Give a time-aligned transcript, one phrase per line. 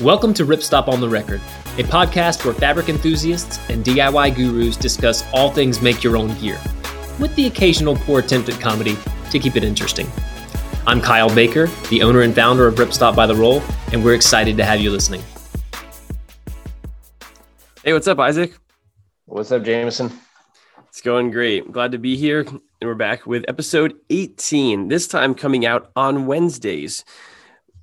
[0.00, 1.42] Welcome to Ripstop on the Record,
[1.76, 6.58] a podcast where fabric enthusiasts and DIY gurus discuss all things make your own gear,
[7.18, 8.96] with the occasional poor attempt at comedy
[9.30, 10.10] to keep it interesting.
[10.86, 14.56] I'm Kyle Baker, the owner and founder of Ripstop by the Roll, and we're excited
[14.56, 15.22] to have you listening.
[17.84, 18.54] Hey, what's up, Isaac?
[19.26, 20.10] What's up, Jameson?
[20.88, 21.70] It's going great.
[21.70, 22.40] Glad to be here.
[22.40, 27.04] And we're back with episode 18, this time coming out on Wednesdays.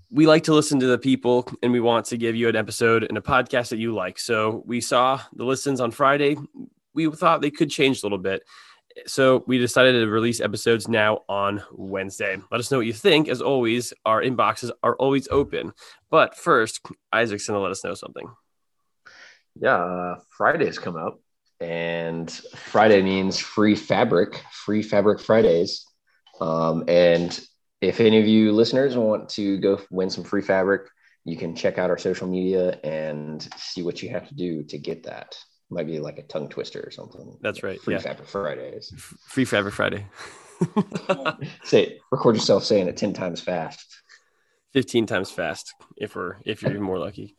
[0.09, 3.03] We like to listen to the people and we want to give you an episode
[3.03, 4.17] and a podcast that you like.
[4.19, 6.37] So we saw the listens on Friday.
[6.93, 8.43] We thought they could change a little bit.
[9.05, 12.37] So we decided to release episodes now on Wednesday.
[12.49, 13.27] Let us know what you think.
[13.27, 15.73] As always, our inboxes are always open.
[16.09, 16.81] But first,
[17.11, 18.27] Isaac's going to let us know something.
[19.59, 21.19] Yeah, uh, Friday's come up,
[21.59, 25.85] and Friday means free fabric, free fabric Fridays.
[26.39, 27.39] Um, and
[27.81, 30.89] if any of you listeners want to go win some free fabric,
[31.25, 34.77] you can check out our social media and see what you have to do to
[34.77, 35.37] get that.
[35.69, 37.37] Might be like a tongue twister or something.
[37.41, 37.81] That's right.
[37.81, 37.99] Free yeah.
[37.99, 38.93] fabric Fridays.
[39.27, 40.07] Free fabric Friday.
[41.63, 43.85] Say, record yourself saying it ten times fast.
[44.73, 47.35] 15 times fast if we're if you're more lucky.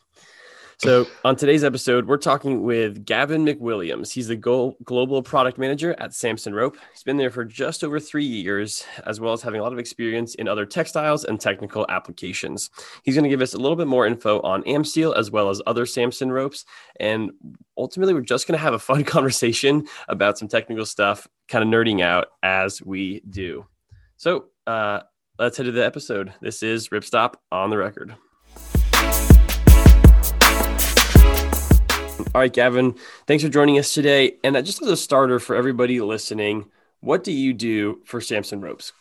[0.80, 4.12] So, on today's episode, we're talking with Gavin McWilliams.
[4.12, 6.76] He's the global product manager at Samson Rope.
[6.92, 9.80] He's been there for just over three years, as well as having a lot of
[9.80, 12.70] experience in other textiles and technical applications.
[13.02, 15.60] He's going to give us a little bit more info on Amsteel as well as
[15.66, 16.64] other Samson ropes.
[17.00, 17.32] And
[17.76, 21.70] ultimately, we're just going to have a fun conversation about some technical stuff, kind of
[21.70, 23.66] nerding out as we do.
[24.16, 25.00] So, uh,
[25.40, 26.34] let's head to the episode.
[26.40, 28.14] This is Ripstop on the record.
[32.38, 32.94] All right, Gavin,
[33.26, 34.36] thanks for joining us today.
[34.44, 36.66] And just as a starter for everybody listening,
[37.00, 38.92] what do you do for Samson Ropes?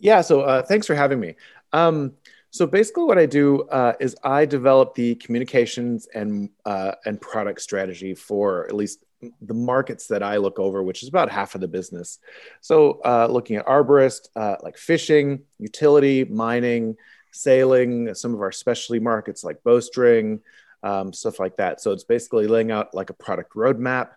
[0.00, 1.36] Yeah, so uh, thanks for having me.
[1.72, 2.14] Um,
[2.50, 7.60] so basically, what I do uh, is I develop the communications and uh, and product
[7.60, 9.04] strategy for at least
[9.40, 12.18] the markets that I look over, which is about half of the business.
[12.62, 16.96] So uh, looking at arborist, uh, like fishing, utility, mining,
[17.30, 20.40] sailing, some of our specialty markets like bowstring,
[20.84, 21.80] um, stuff like that.
[21.80, 24.10] So it's basically laying out like a product roadmap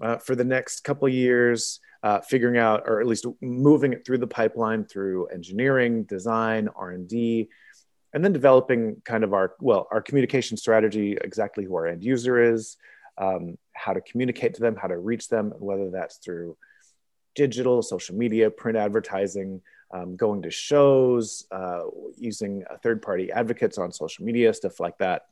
[0.00, 4.18] uh, for the next couple years, uh, figuring out or at least moving it through
[4.18, 7.48] the pipeline through engineering, design, R and D,
[8.12, 12.52] and then developing kind of our well our communication strategy, exactly who our end user
[12.52, 12.76] is,
[13.16, 16.56] um, how to communicate to them, how to reach them, whether that's through
[17.34, 19.62] digital, social media, print advertising.
[19.92, 21.82] Um, going to shows, uh,
[22.16, 25.26] using third party advocates on social media, stuff like that.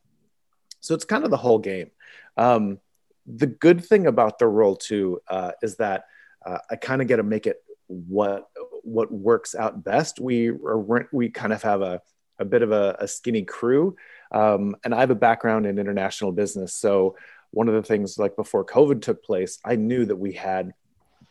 [0.82, 1.90] So it's kind of the whole game.
[2.36, 2.78] Um,
[3.26, 6.04] the good thing about the role too uh, is that
[6.44, 8.48] uh, I kind of get to make it what
[8.82, 10.18] what works out best.
[10.20, 12.02] We are, we kind of have a
[12.38, 13.96] a bit of a, a skinny crew,
[14.32, 16.74] um, and I have a background in international business.
[16.74, 17.16] So
[17.52, 20.72] one of the things like before COVID took place, I knew that we had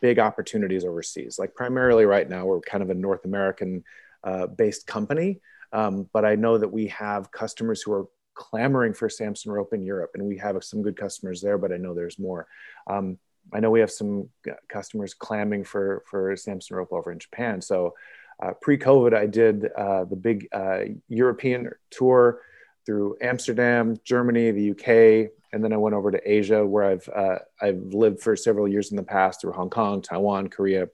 [0.00, 1.38] big opportunities overseas.
[1.38, 3.84] Like primarily right now, we're kind of a North American
[4.24, 5.40] uh, based company,
[5.72, 9.82] um, but I know that we have customers who are clamoring for Samson rope in
[9.82, 12.46] Europe, and we have some good customers there, but I know there's more.
[12.86, 13.18] Um,
[13.52, 14.28] I know we have some
[14.68, 17.60] customers clamming for for Samson rope over in Japan.
[17.60, 17.94] So
[18.42, 22.40] uh, pre-COVID, I did uh, the big uh, European tour
[22.84, 27.38] through Amsterdam, Germany, the UK, and then I went over to Asia, where I've uh,
[27.60, 30.88] I've lived for several years in the past through Hong Kong, Taiwan, Korea,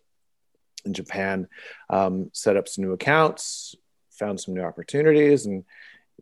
[0.84, 1.49] and Japan.
[1.88, 3.75] Um, set up some new accounts,
[4.10, 5.65] found some new opportunities, and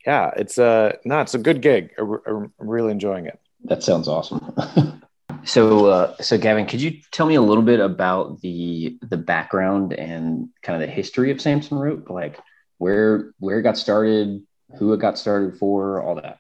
[0.05, 1.93] yeah, it's a no, it's a good gig.
[1.99, 3.39] I, am really enjoying it.
[3.65, 5.03] That sounds awesome.
[5.45, 9.93] so, uh, so Gavin, could you tell me a little bit about the the background
[9.93, 12.39] and kind of the history of Samson Rope, like
[12.79, 14.43] where where it got started,
[14.79, 16.39] who it got started for, all that?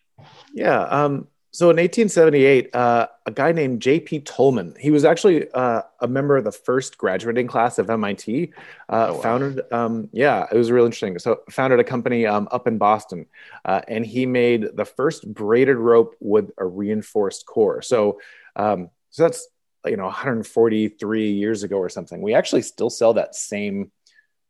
[0.52, 0.80] Yeah.
[0.80, 4.20] Um, so in 1878, uh, a guy named J.P.
[4.20, 8.52] Tolman, he was actually uh, a member of the first graduating class of MIT,
[8.90, 9.20] uh, oh, wow.
[9.22, 11.18] founded, um, yeah, it was real interesting.
[11.18, 13.24] So founded a company um, up in Boston,
[13.64, 17.80] uh, and he made the first braided rope with a reinforced core.
[17.80, 18.20] So,
[18.54, 19.48] um, so that's
[19.86, 22.20] you know 143 years ago or something.
[22.20, 23.92] We actually still sell that same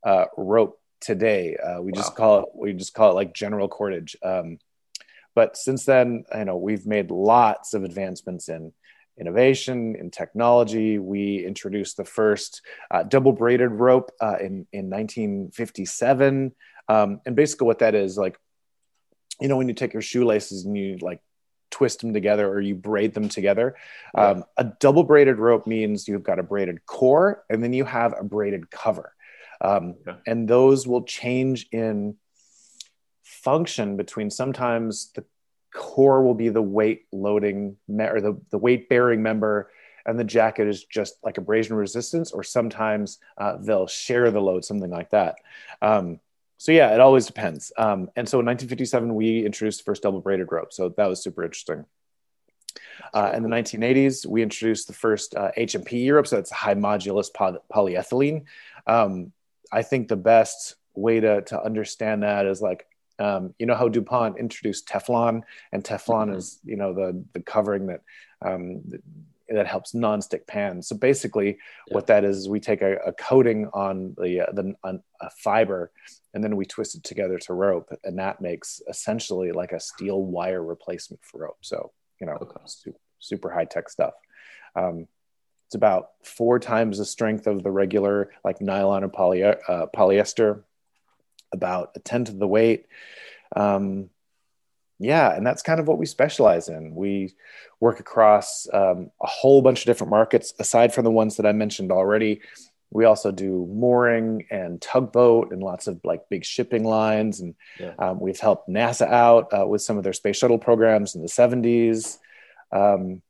[0.05, 1.57] uh, rope today.
[1.57, 2.01] Uh, we wow.
[2.01, 4.17] just call it we just call it like general cordage.
[4.25, 4.59] Um,
[5.37, 8.73] but since then, you know, we've made lots of advancements in
[9.21, 10.99] innovation, in technology.
[10.99, 16.55] We introduced the first uh, double braided rope uh, in, in 1957.
[16.89, 18.39] Um, and basically, what that is like,
[19.39, 21.21] you know, when you take your shoelaces and you like
[21.71, 23.77] twist them together or you braid them together.
[24.17, 24.29] Yeah.
[24.29, 28.15] Um, a double braided rope means you've got a braided core and then you have
[28.19, 29.13] a braided cover.
[29.61, 30.17] Um, yeah.
[30.27, 32.17] And those will change in
[33.27, 35.25] function between sometimes the
[35.75, 39.71] core will be the weight loading me- or the, the weight bearing member
[40.07, 44.65] and the jacket is just like abrasion resistance or sometimes uh, they'll share the load
[44.65, 45.35] something like that.
[45.83, 46.21] Um,
[46.57, 47.73] so yeah it always depends.
[47.77, 50.73] Um, and so in 1957 we introduced the first double braided rope.
[50.73, 51.85] So that was super interesting.
[53.13, 57.33] Uh, in the 1980s, we introduced the first uh, HMPE rope, so it's high modulus
[57.33, 58.45] poly- polyethylene.
[58.87, 59.33] Um,
[59.73, 62.87] I think the best way to, to understand that is like,
[63.19, 65.43] um, you know how DuPont introduced Teflon,
[65.73, 66.37] and Teflon mm-hmm.
[66.37, 68.03] is you know the the covering that
[68.45, 68.83] um,
[69.49, 70.89] that helps non-stick pans.
[70.89, 71.95] So basically, yeah.
[71.95, 75.31] what that is, is we take a, a coating on the uh, the on a
[75.31, 75.91] fiber,
[76.35, 80.23] and then we twist it together to rope, and that makes essentially like a steel
[80.23, 81.59] wire replacement for rope.
[81.63, 82.61] So you know, okay.
[82.67, 84.15] super, super high tech stuff.
[84.75, 85.07] Um,
[85.67, 89.55] it's about four times the strength of the regular like nylon or poly, uh,
[89.95, 90.63] polyester,
[91.53, 92.87] about a tenth of the weight.
[93.55, 94.11] Um,
[94.99, 96.95] yeah, and that's kind of what we specialize in.
[96.95, 97.35] We
[97.81, 101.53] work across um, a whole bunch of different markets aside from the ones that I
[101.53, 102.41] mentioned already.
[102.91, 107.41] We also do mooring and tugboat and lots of like big shipping lines.
[107.41, 107.93] And yeah.
[107.99, 111.29] um, we've helped NASA out uh, with some of their space shuttle programs in the
[111.29, 112.19] 70s.
[112.73, 113.23] Um,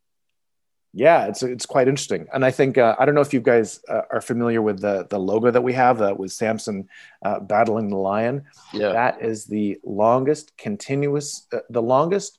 [0.93, 3.81] yeah, it's it's quite interesting, and I think uh, I don't know if you guys
[3.89, 6.89] uh, are familiar with the the logo that we have that was Samson
[7.23, 8.45] uh, battling the lion.
[8.73, 12.39] Yeah, that is the longest continuous, uh, the longest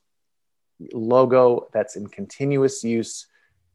[0.94, 3.28] logo that's in continuous use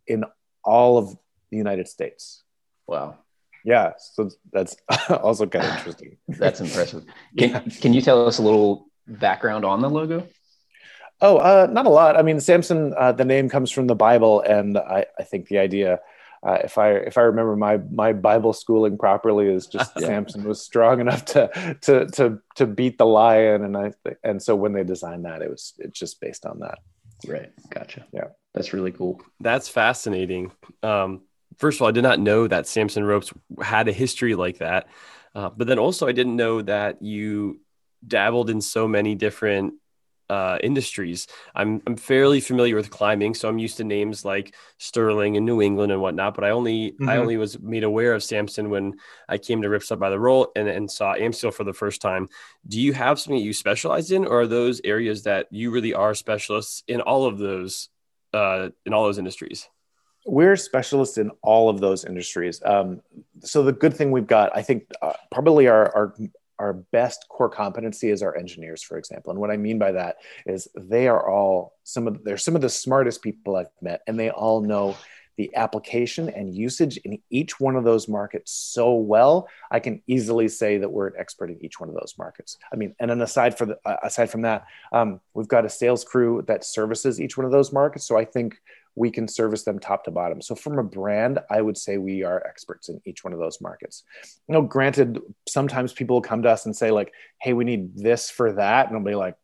[0.07, 0.25] in
[0.65, 1.17] all of
[1.51, 2.43] the United States.
[2.87, 3.19] Wow.
[3.65, 4.77] Yeah, so that's
[5.09, 6.17] also kind of interesting.
[6.29, 7.05] that's impressive.
[7.39, 7.61] Can, yeah.
[7.81, 10.27] can you tell us a little background on the logo?
[11.23, 12.17] Oh, uh, not a lot.
[12.17, 15.59] I mean, Samson, uh, the name comes from the Bible, and I, I think the
[15.59, 16.01] idea,
[16.45, 20.07] uh, if I if I remember my my Bible schooling properly, is just yeah.
[20.07, 23.93] Samson was strong enough to to to to beat the lion, and I
[24.25, 26.81] and so when they designed that, it was it's just based on that.
[27.25, 27.53] Right.
[27.71, 28.05] Gotcha.
[28.13, 29.23] Yeah, that's really cool.
[29.39, 30.51] That's fascinating.
[30.83, 31.23] Um,
[31.57, 33.33] first of all, I did not know that Samson ropes
[33.63, 34.89] had a history like that,
[35.37, 37.61] uh, but then also I didn't know that you
[38.05, 39.75] dabbled in so many different
[40.32, 41.26] uh, industries.
[41.55, 45.61] I'm I'm fairly familiar with climbing, so I'm used to names like Sterling and New
[45.61, 46.34] England and whatnot.
[46.34, 47.06] But I only mm-hmm.
[47.06, 48.94] I only was made aware of Samson when
[49.29, 52.31] I came to Ripstop by the Roll and, and saw Amsteel for the first time.
[52.67, 55.93] Do you have something that you specialize in, or are those areas that you really
[55.93, 57.90] are specialists in all of those
[58.32, 59.69] uh, in all those industries?
[60.25, 62.62] We're specialists in all of those industries.
[62.64, 63.02] Um,
[63.40, 66.14] so the good thing we've got, I think, uh, probably our, our
[66.62, 69.32] our best core competency is our engineers, for example.
[69.32, 72.62] And what I mean by that is they are all some of they're some of
[72.62, 74.97] the smartest people I've met, and they all know
[75.37, 79.49] the application and usage in each one of those markets so well.
[79.70, 82.59] I can easily say that we're an expert in each one of those markets.
[82.73, 85.70] I mean, and then aside for the uh, aside from that, um, we've got a
[85.70, 88.06] sales crew that services each one of those markets.
[88.06, 88.61] So I think
[88.94, 90.43] we can service them top to bottom.
[90.43, 93.61] So from a brand, I would say we are experts in each one of those
[93.61, 94.05] markets.
[94.49, 97.97] You know, granted, sometimes people will come to us and say like, "Hey, we need
[97.97, 99.37] this for that," and I'll be like,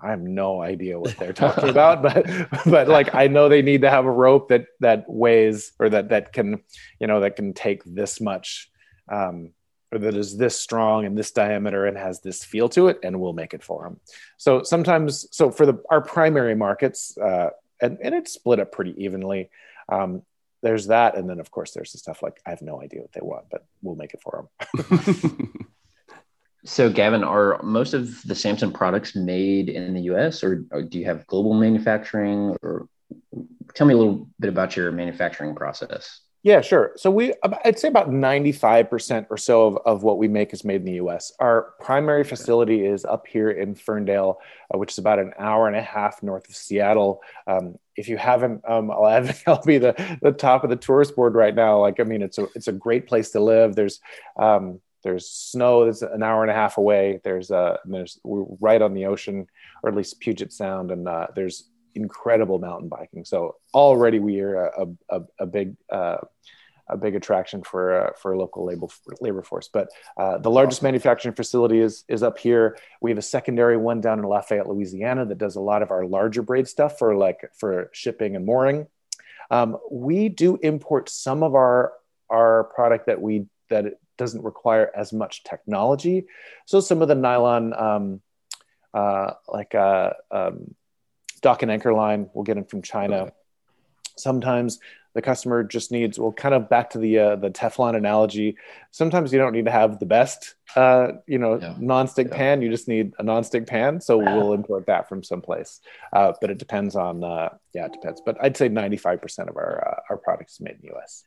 [0.00, 2.26] I have no idea what they're talking about, but
[2.66, 6.10] but like I know they need to have a rope that that weighs or that
[6.10, 6.62] that can
[7.00, 8.70] you know that can take this much
[9.10, 9.50] um,
[9.92, 13.18] or that is this strong and this diameter and has this feel to it, and
[13.20, 14.00] we'll make it for them.
[14.36, 18.94] So sometimes, so for the our primary markets, uh, and, and it's split up pretty
[19.02, 19.50] evenly.
[19.88, 20.22] Um,
[20.62, 23.12] there's that, and then of course there's the stuff like I have no idea what
[23.12, 25.68] they want, but we'll make it for them.
[26.64, 30.42] so, Gavin, are most of the Samson products made in the U.S.
[30.42, 32.56] or, or do you have global manufacturing?
[32.62, 32.88] Or
[33.74, 36.20] tell me a little bit about your manufacturing process.
[36.44, 36.92] Yeah, sure.
[36.96, 40.82] So we, I'd say about 95% or so of, of what we make is made
[40.82, 41.32] in the US.
[41.40, 44.38] Our primary facility is up here in Ferndale,
[44.72, 47.22] uh, which is about an hour and a half north of Seattle.
[47.48, 51.16] Um, if you haven't, um, I'll, have, I'll be the, the top of the tourist
[51.16, 51.80] board right now.
[51.80, 53.74] Like, I mean, it's a, it's a great place to live.
[53.74, 54.00] There's,
[54.38, 57.20] um, there's snow that's an hour and a half away.
[57.24, 59.48] There's, uh, there's, we're right on the ocean,
[59.82, 60.92] or at least Puget Sound.
[60.92, 61.68] And uh, there's
[62.00, 63.24] incredible mountain biking.
[63.24, 66.18] So already we are a, a, a big uh,
[66.90, 68.86] a big attraction for uh, for a local labor
[69.20, 69.68] labor force.
[69.72, 72.78] But uh, the largest manufacturing facility is is up here.
[73.00, 76.06] We have a secondary one down in Lafayette, Louisiana, that does a lot of our
[76.06, 78.86] larger braid stuff for like for shipping and mooring.
[79.50, 81.92] Um, we do import some of our
[82.30, 86.26] our product that we that it doesn't require as much technology.
[86.66, 88.20] So some of the nylon, um,
[88.92, 90.74] uh, like uh, um,
[91.40, 92.28] dock and anchor line.
[92.34, 93.16] We'll get them from China.
[93.16, 93.30] Okay.
[94.16, 94.80] sometimes
[95.14, 98.56] the customer just needs well kind of back to the uh, the teflon analogy
[98.90, 101.74] sometimes you don't need to have the best uh, you know Yeah.
[101.78, 102.36] non-stick Yeah.
[102.36, 105.80] pan you just need a non-stick pan so we'll import that from someplace
[106.12, 109.72] uh, but it depends on uh, yeah it depends but i'd say 95% of our
[109.88, 111.24] uh, our products made in the us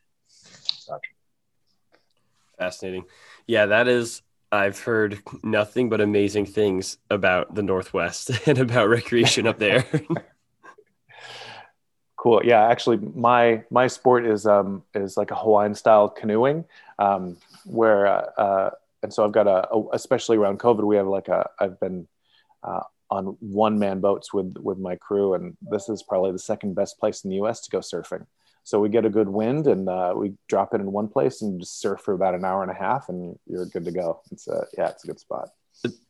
[2.58, 3.06] Fascinating.
[3.48, 4.22] Yeah, that is.
[4.52, 9.86] I've heard nothing but amazing things about the Northwest and about recreation up there.
[12.22, 12.42] Cool.
[12.46, 16.66] Yeah, actually, my my sport is um is like a Hawaiian style canoeing,
[17.00, 18.70] um, where uh, uh,
[19.02, 22.08] and so I've got a, a especially around COVID, we have like a I've been
[22.64, 26.76] uh, on one man boats with with my crew, and this is probably the second
[26.76, 27.62] best place in the U.S.
[27.62, 28.28] to go surfing.
[28.64, 31.60] So we get a good wind, and uh, we drop it in one place and
[31.60, 34.22] just surf for about an hour and a half, and you're good to go.
[34.32, 35.50] It's a yeah, it's a good spot.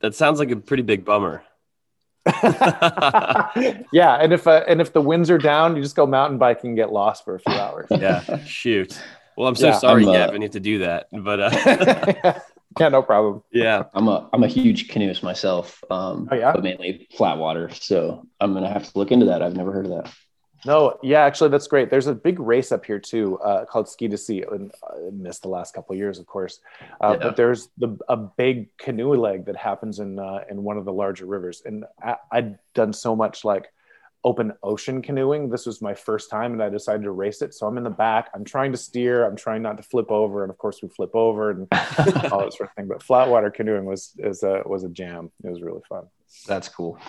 [0.02, 1.44] that sounds like a pretty big bummer.
[3.92, 6.70] yeah, and if uh, and if the winds are down, you just go mountain biking
[6.72, 7.88] and get lost for a few hours.
[7.92, 9.00] Yeah, shoot.
[9.38, 11.08] Well, I'm so Yeah, sorry, I'm, uh, Gavin, you have to do that.
[11.12, 12.40] But uh,
[12.80, 13.44] yeah, no problem.
[13.52, 15.84] yeah, I'm a I'm a huge canoeist myself.
[15.90, 16.52] Um, Oh, yeah?
[16.52, 17.70] but mainly flat water.
[17.70, 19.42] So I'm gonna have to look into that.
[19.42, 20.14] I've never heard of that.
[20.66, 21.90] No, yeah, actually, that's great.
[21.90, 24.44] There's a big race up here too, uh, called Ski to Sea.
[24.52, 26.60] And I missed the last couple of years, of course,
[27.02, 27.28] uh, Yeah.
[27.28, 30.94] but there's the a big canoe leg that happens in uh, in one of the
[30.94, 31.64] larger rivers.
[31.66, 33.74] And I, I'd done so much like
[34.24, 35.50] open ocean canoeing.
[35.50, 37.56] This was my first time, and I decided to race it.
[37.56, 38.30] So I'm in the back.
[38.36, 39.26] I'm trying to steer.
[39.26, 41.68] I'm trying not to flip over, and of course, we flip over and
[42.32, 42.88] all that sort of thing.
[42.88, 45.32] But flat water canoeing was is a was a jam.
[45.44, 46.04] It was really fun.
[46.46, 47.00] That's cool.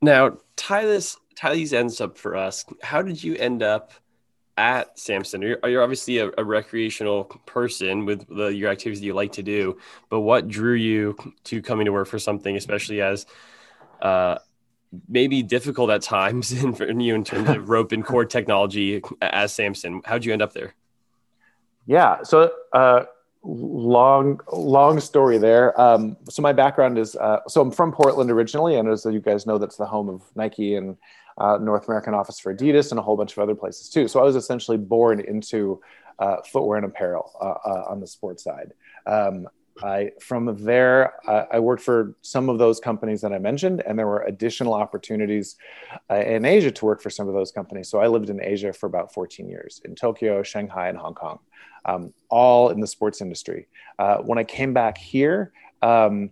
[0.00, 1.18] Now, tie this
[1.48, 2.64] these ends up for us.
[2.82, 3.92] How did you end up
[4.56, 5.42] at Samson?
[5.42, 9.42] You're, you're obviously a, a recreational person with the, your activities that you like to
[9.42, 9.78] do,
[10.10, 13.26] but what drew you to coming to work for something, especially as
[14.02, 14.38] uh,
[15.08, 19.52] maybe difficult at times in, for you in terms of rope and cord technology as
[19.54, 20.02] Samson?
[20.04, 20.74] How'd you end up there?
[21.86, 22.22] Yeah.
[22.22, 23.04] So, uh,
[23.42, 25.78] long, long story there.
[25.80, 29.46] Um, so my background is, uh, so I'm from Portland originally, and as you guys
[29.46, 30.96] know, that's the home of Nike and
[31.38, 34.08] uh, North American office for Adidas and a whole bunch of other places too.
[34.08, 35.80] So I was essentially born into
[36.18, 38.72] uh, footwear and apparel uh, uh, on the sports side.
[39.06, 39.48] Um,
[39.82, 44.06] I from there I worked for some of those companies that I mentioned, and there
[44.06, 45.56] were additional opportunities
[46.10, 47.88] uh, in Asia to work for some of those companies.
[47.88, 51.38] So I lived in Asia for about 14 years in Tokyo, Shanghai, and Hong Kong,
[51.86, 53.68] um, all in the sports industry.
[53.98, 56.30] Uh, when I came back here, um,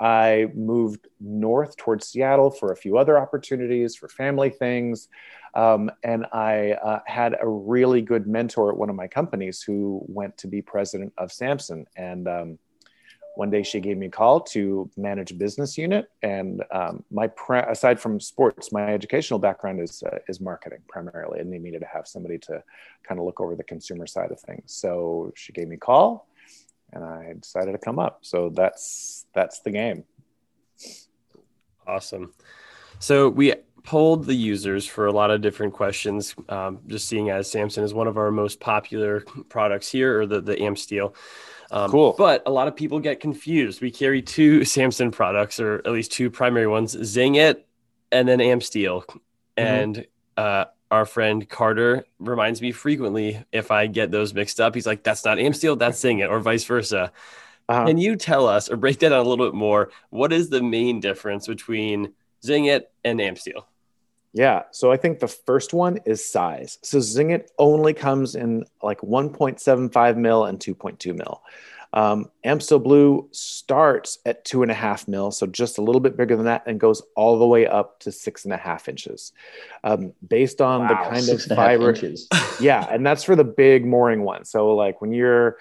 [0.00, 5.08] I moved north towards Seattle for a few other opportunities for family things.
[5.54, 10.04] Um, and I uh, had a really good mentor at one of my companies who
[10.06, 11.86] went to be president of Samson.
[11.96, 12.58] And um,
[13.34, 16.10] one day she gave me a call to manage a business unit.
[16.22, 21.40] And um, my pre- aside from sports, my educational background is uh, is marketing primarily,
[21.40, 22.62] and they needed to have somebody to
[23.04, 24.72] kind of look over the consumer side of things.
[24.72, 26.27] So she gave me a call,
[26.92, 28.20] and I decided to come up.
[28.22, 30.04] So that's that's the game.
[31.86, 32.32] Awesome.
[32.98, 36.34] So we polled the users for a lot of different questions.
[36.48, 40.40] Um, just seeing as Samson is one of our most popular products here, or the
[40.40, 41.14] the Amsteel.
[41.70, 42.14] Um, Cool.
[42.16, 43.80] But a lot of people get confused.
[43.80, 47.66] We carry two Samson products, or at least two primary ones: Zing It
[48.10, 49.04] and then Amsteel.
[49.56, 54.74] And uh, our friend Carter reminds me frequently if I get those mixed up.
[54.74, 57.12] He's like, "That's not Amsteel, that's Zing It," or vice versa.
[57.68, 57.86] Uh-huh.
[57.86, 59.90] Can you tell us or break that down a little bit more?
[60.10, 63.64] What is the main difference between Zing It and Amsteel?
[64.32, 64.64] Yeah.
[64.70, 66.78] So I think the first one is size.
[66.82, 71.42] So Zingit only comes in like 1.75 mil and 2.2 mil.
[71.92, 76.16] Um, Amsteel Blue starts at two and a half mil, so just a little bit
[76.16, 79.32] bigger than that, and goes all the way up to six and a half inches,
[79.84, 81.94] um, based on the kind of and a half fiber.
[82.60, 84.44] yeah, and that's for the big mooring one.
[84.44, 85.56] So like when you're,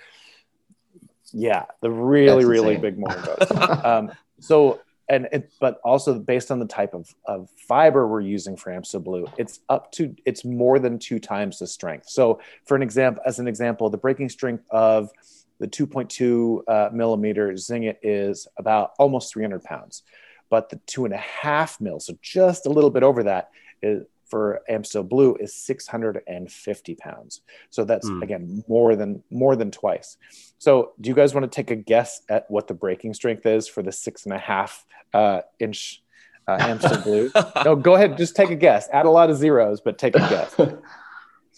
[1.31, 3.51] yeah, the really really big mooring boats.
[3.85, 8.57] um, so and it, but also based on the type of, of fiber we're using
[8.57, 12.09] for Amsteel Blue, it's up to it's more than two times the strength.
[12.09, 15.09] So for an example, as an example, the breaking strength of
[15.59, 20.03] the 2.2 uh, millimeter Zingit is about almost 300 pounds,
[20.49, 23.49] but the two and a half mil, so just a little bit over that,
[23.81, 27.41] is for Amsteel Blue is 650 pounds.
[27.69, 28.21] So that's Hmm.
[28.23, 30.17] again more than more than twice.
[30.57, 33.67] So do you guys want to take a guess at what the breaking strength is
[33.67, 36.03] for the six and a half uh, inch
[36.47, 37.31] uh, Amsteel Blue?
[37.65, 38.17] no, go ahead.
[38.17, 38.89] Just take a guess.
[38.91, 40.55] Add a lot of zeros, but take a guess.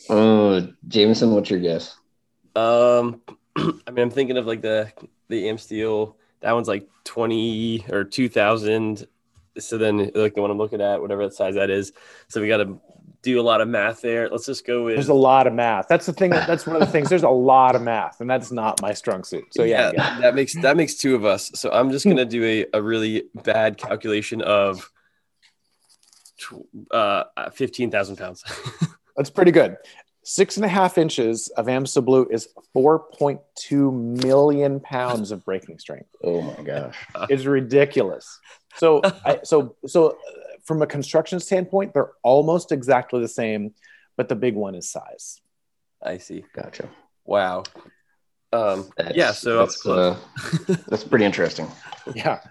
[0.10, 1.96] oh, Jameson, what's your guess?
[2.56, 3.22] Um,
[3.88, 4.92] I mean, I'm thinking of like the
[5.30, 6.16] the Amsteel.
[6.42, 9.06] That one's like 20 or 2000.
[9.58, 11.92] So then, like the one I'm looking at, whatever that size that is.
[12.30, 12.80] So we got to
[13.22, 14.30] do a lot of math there.
[14.30, 14.96] Let's just go with.
[14.96, 15.88] There's a lot of math.
[15.88, 16.32] That's the thing.
[16.32, 17.10] That's one of the things.
[17.10, 19.46] There's a lot of math, and that's not my strong suit.
[19.52, 21.52] So yeah, yeah that makes that makes two of us.
[21.56, 24.90] So I'm just gonna do a, a really bad calculation of
[26.92, 27.24] uh,
[27.54, 28.44] fifteen thousand pounds.
[29.18, 29.78] that's pretty good.
[30.32, 36.10] Six and a half inches of Amsteel Blue is 4.2 million pounds of breaking strength.
[36.24, 36.96] Oh my gosh,
[37.32, 38.40] it's ridiculous.
[38.76, 40.20] So, I, so, so,
[40.66, 43.74] from a construction standpoint, they're almost exactly the same,
[44.18, 45.42] but the big one is size.
[46.00, 46.46] I see.
[46.54, 46.90] Gotcha.
[47.26, 47.64] Wow.
[48.54, 49.32] Um, that's, yeah.
[49.32, 50.16] So that's, uh,
[50.88, 51.68] that's pretty interesting.
[52.14, 52.42] Yeah.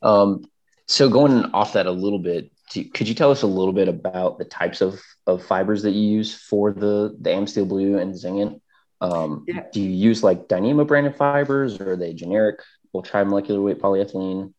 [0.00, 0.44] Um,
[0.86, 4.38] so going off that a little bit, could you tell us a little bit about
[4.38, 8.38] the types of, of fibers that you use for the the Amsteel Blue and Zing
[8.38, 8.60] It?
[9.00, 9.64] Um, yeah.
[9.72, 12.60] Do you use like Dyneema branded fibers, or are they generic
[12.94, 14.52] ultra-molecular weight polyethylene?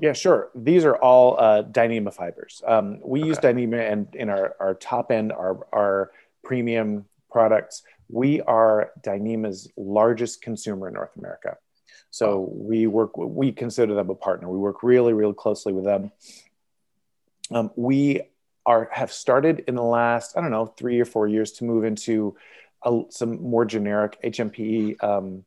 [0.00, 0.50] Yeah, sure.
[0.54, 2.62] These are all uh, Dyneema fibers.
[2.66, 3.28] Um, we okay.
[3.28, 6.10] use Dyneema and in our, our top end, our, our
[6.44, 7.82] premium products.
[8.08, 11.56] We are Dyneema's largest consumer in North America.
[12.10, 14.50] So we work, we consider them a partner.
[14.50, 16.12] We work really, really closely with them.
[17.54, 18.22] Um, we
[18.64, 21.84] are have started in the last, I don't know, three or four years to move
[21.84, 22.36] into
[22.84, 25.44] a, some more generic HMPE um,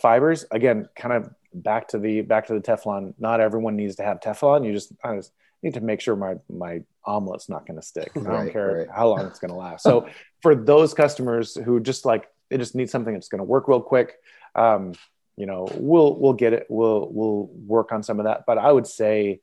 [0.00, 0.44] fibers.
[0.50, 3.14] Again, kind of back to the back to the Teflon.
[3.18, 4.66] Not everyone needs to have Teflon.
[4.66, 5.32] You just, I just
[5.62, 8.10] need to make sure my my omelet's not going to stick.
[8.16, 8.88] I don't care right.
[8.94, 9.82] how long it's going to last.
[9.82, 10.08] So
[10.42, 13.80] for those customers who just like they just need something that's going to work real
[13.80, 14.14] quick,
[14.54, 14.94] um,
[15.36, 16.66] you know, we'll we'll get it.
[16.68, 18.44] We'll we'll work on some of that.
[18.46, 19.40] But I would say,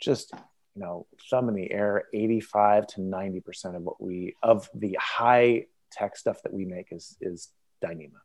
[0.00, 0.32] just
[0.78, 4.70] you know, thumb in the air, eighty five to ninety percent of what we of
[4.74, 7.48] the high tech stuff that we make is is
[7.84, 8.20] Dyneema.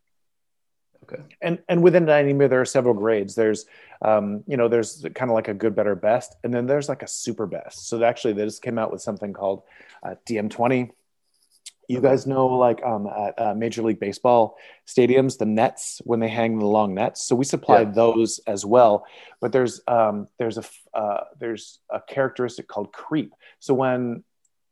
[1.03, 1.23] Okay.
[1.41, 3.33] And and within Dyneema, there are several grades.
[3.33, 3.65] There's,
[4.03, 7.01] um, you know, there's kind of like a good, better, best, and then there's like
[7.01, 7.89] a super best.
[7.89, 9.63] So actually, they just came out with something called
[10.03, 10.91] uh, DM20.
[11.89, 16.29] You guys know, like um, at uh, Major League Baseball stadiums, the nets when they
[16.29, 17.25] hang the long nets.
[17.25, 17.91] So we supply yeah.
[17.91, 19.05] those as well.
[19.41, 20.63] But there's um, there's a
[20.93, 23.33] uh, there's a characteristic called creep.
[23.59, 24.23] So when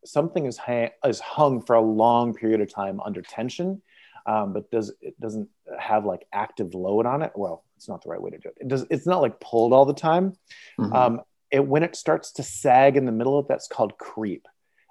[0.05, 3.81] something is hang- is hung for a long period of time under tension,
[4.25, 7.31] um, but does it doesn't have like active load on it.
[7.35, 8.57] Well, it's not the right way to do it.
[8.61, 8.85] It does.
[8.89, 10.33] It's not like pulled all the time.
[10.79, 10.93] Mm-hmm.
[10.93, 14.47] Um, it when it starts to sag in the middle of that's called creep.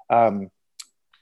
[0.09, 0.51] Um,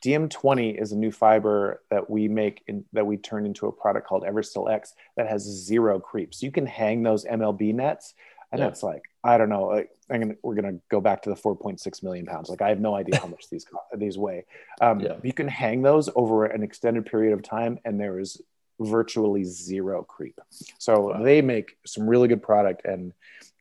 [0.08, 4.06] DM20 is a new fiber that we make in, that we turn into a product
[4.06, 6.34] called Everstill X that has zero creep.
[6.34, 8.14] So you can hang those MLB nets
[8.52, 8.68] and yeah.
[8.68, 9.64] it's like I don't know.
[9.64, 12.48] Like, I'm gonna, we're gonna go back to the 4.6 million pounds.
[12.48, 13.66] Like I have no idea how much these
[13.96, 14.46] these weigh.
[14.80, 15.16] Um, yeah.
[15.22, 18.40] You can hang those over an extended period of time, and there is
[18.80, 20.38] virtually zero creep.
[20.78, 21.22] So wow.
[21.22, 23.12] they make some really good product, and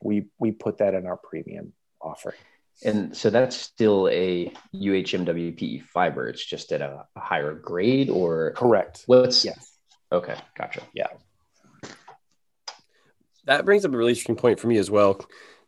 [0.01, 2.37] we we put that in our premium offering.
[2.83, 6.27] And so that's still a UHMWP fiber.
[6.29, 9.03] It's just at a, a higher grade, or correct?
[9.07, 9.77] What's yes?
[10.11, 10.81] Okay, gotcha.
[10.93, 11.07] Yeah
[13.47, 15.19] that brings up a really interesting point for me as well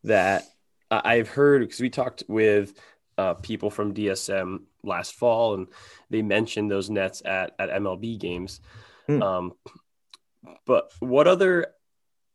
[0.03, 0.43] that
[0.91, 2.73] I've heard because we talked with
[3.17, 5.67] uh, people from DSM last fall and
[6.09, 8.59] they mentioned those nets at, at MLB games.
[9.07, 9.23] Mm.
[9.23, 9.53] Um,
[10.65, 11.67] but what other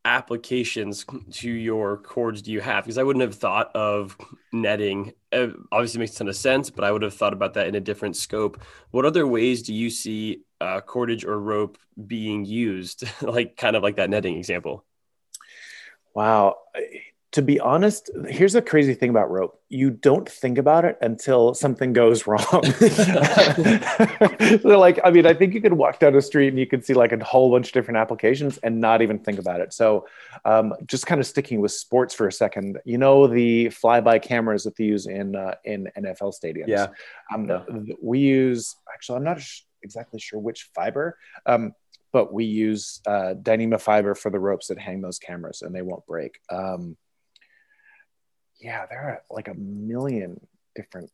[0.04, 2.84] applications to your cords do you have?
[2.84, 4.16] Because I wouldn't have thought of
[4.52, 5.12] netting.
[5.32, 7.74] It obviously, makes a ton of sense, but I would have thought about that in
[7.74, 8.62] a different scope.
[8.90, 13.82] What other ways do you see uh, cordage or rope being used, like kind of
[13.82, 14.84] like that netting example?
[16.14, 16.58] Wow.
[17.34, 19.60] To be honest, here's the crazy thing about rope.
[19.68, 22.40] You don't think about it until something goes wrong.
[24.62, 26.84] so like, I mean, I think you could walk down the street and you could
[26.84, 29.72] see like a whole bunch of different applications and not even think about it.
[29.72, 30.06] So
[30.44, 34.62] um, just kind of sticking with sports for a second, you know, the flyby cameras
[34.62, 36.68] that they use in, uh, in NFL stadiums.
[36.68, 36.86] Yeah.
[37.34, 37.64] Um, yeah.
[38.00, 39.42] We use, actually, I'm not
[39.82, 41.18] exactly sure which fiber.
[41.46, 41.74] Um,
[42.14, 45.82] but we use uh, Dyneema fiber for the ropes that hang those cameras and they
[45.82, 46.38] won't break.
[46.48, 46.96] Um,
[48.64, 50.40] yeah, there are like a million
[50.74, 51.10] different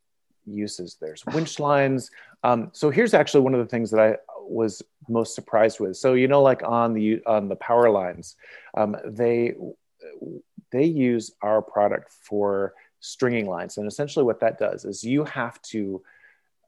[0.47, 0.97] uses.
[1.01, 2.09] There's winch lines.
[2.45, 5.97] Um, so here's actually one of the things that I was most surprised with.
[5.97, 8.37] So you know, like on the on the power lines,
[8.75, 9.55] um, they
[10.71, 15.61] they use our product for stringing lines, and essentially what that does is you have
[15.63, 16.01] to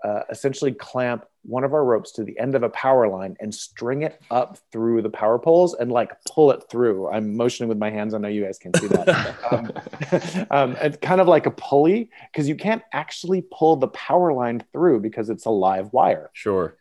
[0.03, 3.55] uh, essentially clamp one of our ropes to the end of a power line and
[3.55, 7.09] string it up through the power poles and like pull it through.
[7.09, 8.15] I'm motioning with my hands.
[8.15, 9.37] I know you guys can see that.
[9.51, 14.33] um, um, it's kind of like a pulley because you can't actually pull the power
[14.33, 16.31] line through because it's a live wire.
[16.33, 16.77] Sure.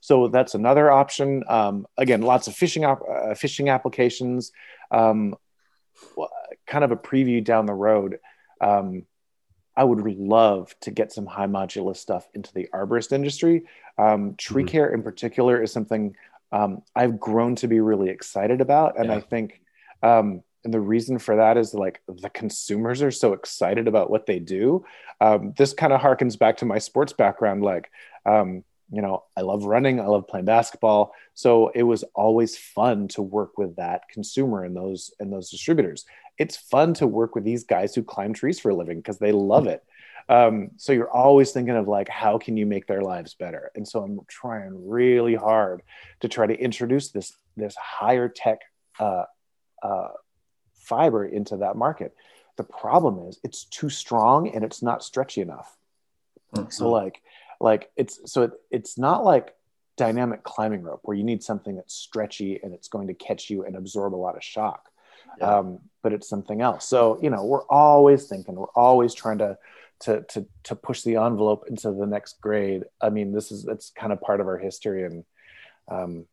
[0.00, 1.44] So that's another option.
[1.48, 4.52] Um, again, lots of fishing op- uh, fishing applications.
[4.90, 5.36] Um,
[6.66, 8.18] kind of a preview down the road.
[9.78, 13.62] I would love to get some high modulus stuff into the arborist industry.
[13.96, 14.68] Um, tree Mhm.
[14.68, 16.14] care in particular is something
[16.50, 19.16] um, I've grown to be really excited about, and Yeah.
[19.16, 19.60] I think,
[20.02, 24.26] um, and the reason for that is like the consumers are so excited about what
[24.26, 24.84] they do.
[25.20, 27.62] Um, this kind of harkens back to my sports background.
[27.62, 27.90] Like,
[28.26, 33.06] um, you know, I love running, I love playing basketball, so it was always fun
[33.08, 36.06] to work with that consumer and those and those distributors.
[36.38, 39.32] It's fun to work with these guys who climb trees for a living because they
[39.32, 39.84] love it.
[40.28, 43.70] Um, so you're always thinking of like, how can you make their lives better?
[43.74, 45.82] And so I'm trying really hard
[46.20, 48.60] to try to introduce this this higher tech
[49.00, 49.24] uh,
[49.82, 50.08] uh,
[50.74, 52.14] fiber into that market.
[52.56, 55.76] The problem is it's too strong and it's not stretchy enough.
[56.70, 57.22] So like
[57.60, 59.54] like it's so it, it's not like
[59.96, 63.64] dynamic climbing rope where you need something that's stretchy and it's going to catch you
[63.64, 64.88] and absorb a lot of shock.
[65.38, 65.58] Yeah.
[65.58, 66.86] Um, but it's something else.
[66.88, 69.58] So you know we're always thinking we're always trying to
[70.00, 72.84] to to to push the envelope into the next grade.
[73.00, 75.24] I mean this is it's kind of part of our history and
[75.88, 76.26] um,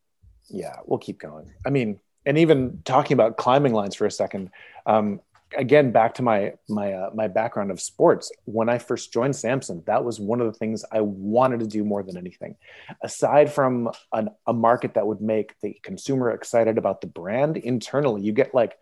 [0.50, 1.52] yeah we'll keep going.
[1.65, 4.50] I mean and even talking about climbing lines for a second
[4.86, 5.20] um,
[5.56, 8.32] again back to my my uh, my background of sports.
[8.46, 11.84] When i first joined samson that was one of the things i wanted to do
[11.84, 12.56] more than anything.
[13.04, 18.22] Aside from an, a market that would make the consumer excited about the brand internally
[18.22, 18.78] you get like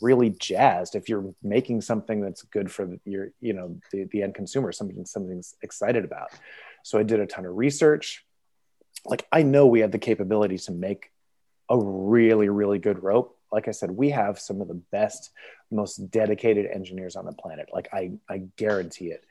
[0.00, 4.34] really jazzed if you're making something that's good for your you know the, the end
[4.34, 6.30] consumer something something's excited about.
[6.82, 8.24] So i did a ton of research.
[9.04, 11.10] Like i know we have the capability to make
[11.68, 15.30] a really really good rope like i said we have some of the best
[15.70, 17.68] most dedicated engineers on the planet.
[17.72, 19.24] Like i i guarantee it.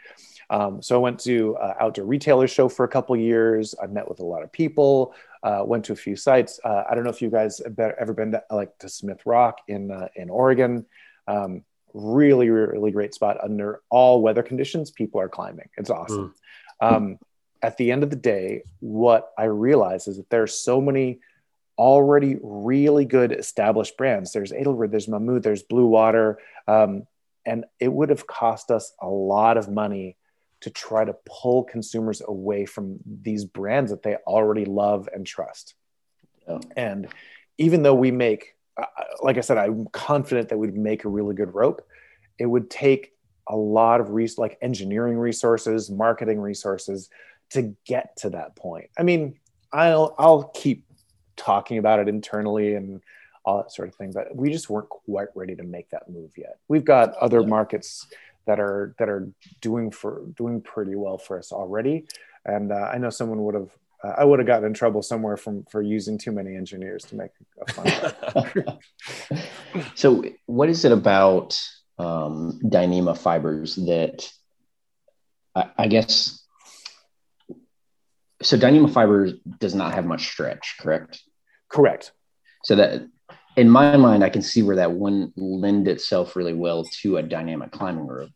[0.49, 3.75] Um, so i went to uh, outdoor retailer show for a couple years.
[3.81, 6.59] I met with a lot of people uh, went to a few sites.
[6.63, 9.59] Uh, i don't know if you guys have ever been to, like to smith rock
[9.67, 10.85] in uh, in oregon.
[11.27, 13.37] Um, really really great spot.
[13.43, 15.69] Under all weather conditions people are climbing.
[15.77, 16.33] It's awesome.
[16.81, 17.19] Um,
[17.61, 21.19] at the end of the day what i realize is that there are so many
[21.79, 24.33] already really good established brands.
[24.33, 26.37] There's Edelrid, there's Mammut, there's Blue Water,
[26.67, 27.07] um,
[27.45, 30.17] and it would have cost us a lot of money
[30.59, 35.73] to try to pull consumers away from these brands that they already love and trust.
[36.47, 36.59] Yeah.
[36.75, 37.07] And
[37.57, 38.85] even though we make, uh,
[39.21, 41.87] like I said, I'm confident that we'd make a really good rope.
[42.37, 43.13] It would take
[43.47, 47.09] a lot of res- like engineering resources, marketing resources
[47.51, 48.89] to get to that point.
[48.97, 49.39] I mean,
[49.71, 50.88] I'll I'll keep
[51.39, 53.01] talking about it internally and
[53.45, 56.31] all that sort of thing but we just weren't quite ready to make that move
[56.37, 56.59] yet.
[56.67, 58.05] We've got other markets
[58.45, 59.29] that are that are
[59.61, 62.05] doing for doing pretty well for us already.
[62.45, 63.69] And uh, i know someone would have
[64.03, 67.15] uh, i would have gotten in trouble somewhere from for using too many engineers to
[67.15, 68.79] make a fun
[69.95, 71.59] so what is it about
[71.97, 74.31] um, Dyneema fibers that
[75.53, 76.39] I, I guess
[78.41, 81.21] so Dyneema fiber does not have much stretch, correct?
[81.69, 82.11] Correct
[82.65, 83.07] So that
[83.55, 87.23] in my mind, I can see where that wouldn't lend itself really well to a
[87.23, 88.31] dynamic climbing rope,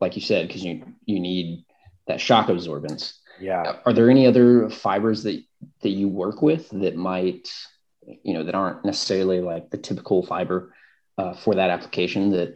[0.00, 1.64] like you said, because you you need
[2.06, 3.14] that shock absorbance.
[3.40, 5.42] yeah Are there any other fibers that
[5.82, 7.48] that you work with that might,
[8.22, 10.72] you know, that aren't necessarily like the typical fiber
[11.18, 12.54] uh, for that application that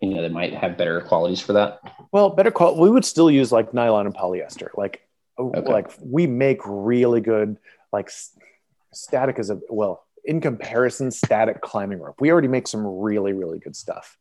[0.00, 1.80] you know that might have better qualities for that?
[2.12, 2.78] Well, better call.
[2.80, 4.68] We would still use like nylon and polyester.
[4.76, 5.00] Like,
[5.38, 5.60] Okay.
[5.72, 7.56] like we make really good
[7.92, 8.10] like
[8.94, 12.20] static is a well in comparison static climbing rope.
[12.20, 14.16] We already make some really really good stuff,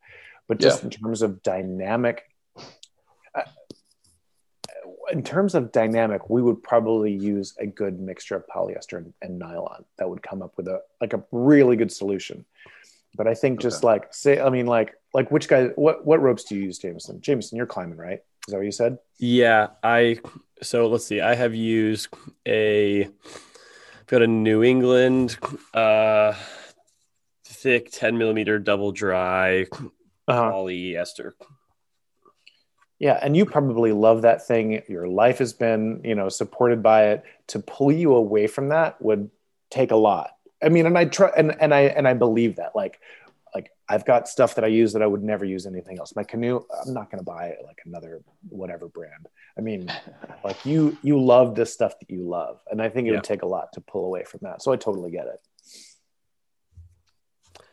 [0.47, 2.23] but just in terms of dynamic.
[3.35, 3.41] uh,
[5.11, 9.37] In terms of dynamic, we would probably use a good mixture of polyester and, and
[9.37, 12.45] nylon that would come up with a like a really good solution.
[13.15, 15.67] But I think just like say, I mean, like like which guy?
[15.75, 17.21] What what ropes do you use, Jameson?
[17.21, 18.21] Jameson, you're climbing, right?
[18.47, 18.97] Is that what you said?
[19.19, 20.19] Yeah, I
[20.61, 21.21] so let's see.
[21.21, 22.07] I have used
[22.47, 23.07] a
[24.07, 25.37] Got a New England
[25.73, 26.33] uh
[27.45, 29.65] thick 10 millimeter double dry
[30.27, 30.51] Uh-huh.
[30.51, 31.31] polyester.
[32.99, 34.81] Yeah, and you probably love that thing.
[34.87, 37.23] Your life has been, you know, supported by it.
[37.47, 39.29] To pull you away from that would
[39.69, 40.31] take a lot.
[40.61, 42.75] I mean, and I try, and and I and I believe that.
[42.75, 42.99] Like,
[43.53, 46.15] like I've got stuff that I use that I would never use anything else.
[46.15, 49.27] My canoe, I'm not going to buy like another whatever brand.
[49.57, 49.91] I mean,
[50.43, 53.17] like you you love this stuff that you love, and I think it Yeah.
[53.17, 54.61] would take a lot to pull away from that.
[54.61, 55.39] So I totally get it.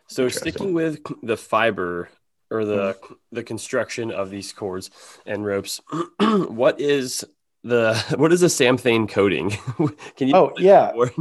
[0.09, 2.09] So sticking with the fiber
[2.51, 3.14] or the mm-hmm.
[3.33, 4.90] the construction of these cords
[5.25, 5.81] and ropes,
[6.21, 7.25] what is
[7.62, 9.51] the what is the samthane coating?
[10.16, 11.12] Can you Oh yeah, Or-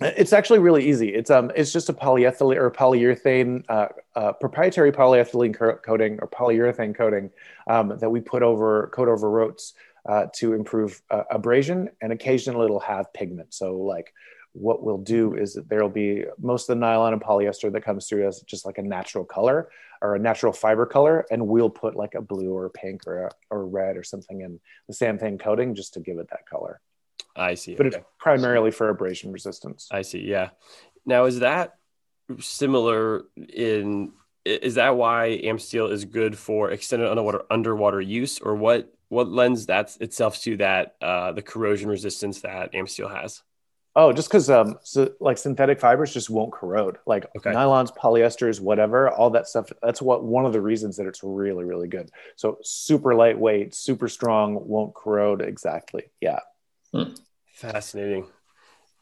[0.00, 1.14] It's actually really easy.
[1.14, 6.28] It's um, it's just a polyethylene or polyurethane, uh, uh, proprietary polyethylene co- coating or
[6.28, 7.30] polyurethane coating
[7.68, 9.74] um, that we put over coat over rotes
[10.08, 13.54] uh, to improve uh, abrasion, and occasionally it'll have pigment.
[13.54, 14.12] So like
[14.54, 18.06] what we'll do is that there'll be most of the nylon and polyester that comes
[18.06, 21.94] through as just like a natural color or a natural fiber color, and we'll put
[21.94, 25.40] like a blue or a pink or a, or red or something in the Samthane
[25.40, 26.80] coating just to give it that color.
[27.36, 27.74] I see.
[27.74, 27.98] But okay.
[27.98, 29.88] it's primarily for abrasion resistance.
[29.90, 30.20] I see.
[30.20, 30.50] Yeah.
[31.06, 31.74] Now, is that
[32.40, 34.12] similar in?
[34.44, 38.92] Is that why AmSteel is good for extended underwater underwater use, or what?
[39.08, 43.42] What lends that itself to that uh, the corrosion resistance that AmSteel has?
[43.94, 46.96] Oh, just because um, so like synthetic fibers just won't corrode.
[47.06, 47.50] Like okay.
[47.50, 49.70] nylons, polyesters, whatever, all that stuff.
[49.82, 52.10] That's what one of the reasons that it's really, really good.
[52.36, 55.42] So super lightweight, super strong, won't corrode.
[55.42, 56.04] Exactly.
[56.22, 56.38] Yeah.
[56.92, 57.14] Hmm.
[57.54, 58.26] Fascinating.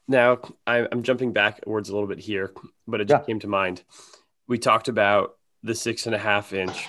[0.09, 2.53] Now I, am jumping backwards a little bit here,
[2.87, 3.27] but it just yeah.
[3.27, 3.83] came to mind.
[4.49, 6.89] We talked about the six and a half inch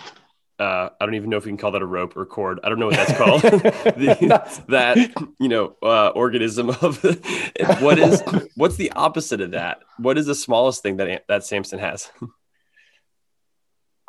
[0.61, 2.59] uh, I don't even know if we can call that a rope or cord.
[2.63, 3.41] I don't know what that's called.
[3.41, 4.97] the, that
[5.39, 7.03] you know uh, organism of
[7.81, 8.21] what is
[8.55, 9.79] what's the opposite of that?
[9.97, 12.11] What is the smallest thing that that Samson has?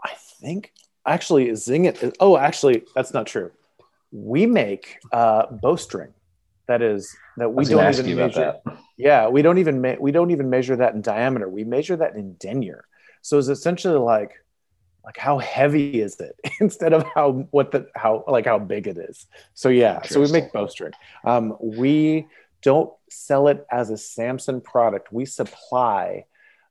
[0.05, 0.11] I
[0.43, 0.75] think
[1.07, 3.51] actually zing Is, oh, actually, that's not true.
[4.11, 6.13] We make uh, bowstring.
[6.69, 8.55] That is that we don't even measure.
[8.97, 11.49] Yeah, we don't even ma- we don't even measure that in diameter.
[11.49, 12.85] We measure that in denier.
[13.21, 14.33] So it's essentially like
[15.05, 18.99] like how heavy is it instead of how what the how like how big it
[18.99, 20.93] is so yeah so we make bowstring
[21.25, 22.27] um, we
[22.63, 26.25] don't sell it as a samson product we supply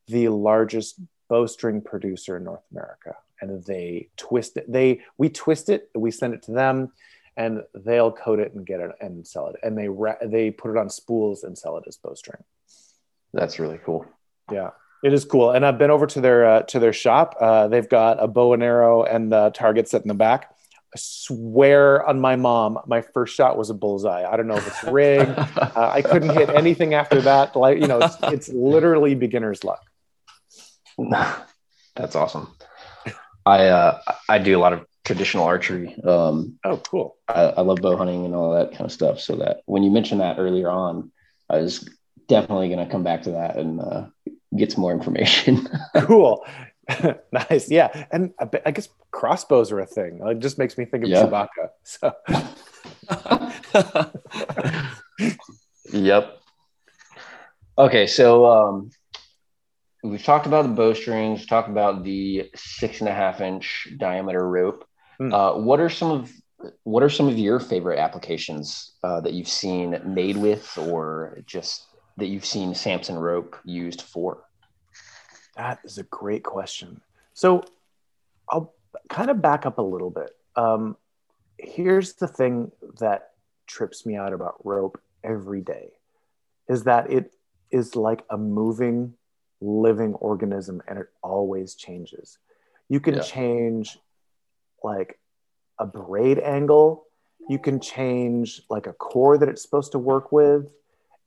[0.07, 0.99] the largest
[1.29, 6.33] bowstring producer in north america and they twist it they we twist it we send
[6.33, 6.91] it to them
[7.37, 10.71] and they'll coat it and get it and sell it and they ra- they put
[10.71, 12.43] it on spools and sell it as bowstring
[13.33, 14.05] that's really cool
[14.51, 14.71] yeah
[15.03, 17.35] it is cool, and I've been over to their uh, to their shop.
[17.39, 20.53] Uh, they've got a bow and arrow and the target set in the back.
[20.93, 24.29] I swear on my mom, my first shot was a bullseye.
[24.29, 25.27] I don't know if it's rig.
[25.37, 27.55] uh, I couldn't hit anything after that.
[27.55, 29.81] Like you know, it's, it's literally beginner's luck.
[31.95, 32.55] That's awesome.
[33.43, 35.95] I uh, I do a lot of traditional archery.
[36.03, 37.17] Um, oh, cool.
[37.27, 39.19] I, I love bow hunting and all that kind of stuff.
[39.19, 41.11] So that when you mentioned that earlier on,
[41.49, 41.87] I was
[42.27, 44.05] definitely going to come back to that and uh,
[44.55, 45.67] get some more information.
[45.97, 46.45] cool.
[47.31, 47.69] nice.
[47.69, 48.05] Yeah.
[48.11, 48.33] And
[48.65, 50.19] I guess crossbows are a thing.
[50.25, 51.23] It just makes me think of yeah.
[51.23, 51.69] Chewbacca.
[51.83, 52.13] So
[55.91, 56.37] Yep.
[57.77, 58.91] Okay, so um,
[60.03, 64.85] we've talked about the bowstrings, talked about the six and a half inch diameter rope.
[65.21, 65.33] Mm.
[65.33, 66.31] Uh, what are some of
[66.83, 71.85] what are some of your favorite applications uh, that you've seen made with or just
[72.17, 74.43] that you've seen Samson rope used for?
[75.55, 77.01] That is a great question.
[77.33, 77.63] So
[78.49, 78.73] I'll
[79.09, 80.31] kind of back up a little bit.
[80.55, 80.97] Um,
[81.57, 83.31] here's the thing that
[83.67, 85.89] trips me out about rope every day
[86.67, 87.31] is that it
[87.69, 89.13] is like a moving,
[89.61, 92.37] living organism and it always changes.
[92.89, 93.21] You can yeah.
[93.21, 93.97] change
[94.83, 95.19] like
[95.79, 97.05] a braid angle,
[97.49, 100.71] you can change like a core that it's supposed to work with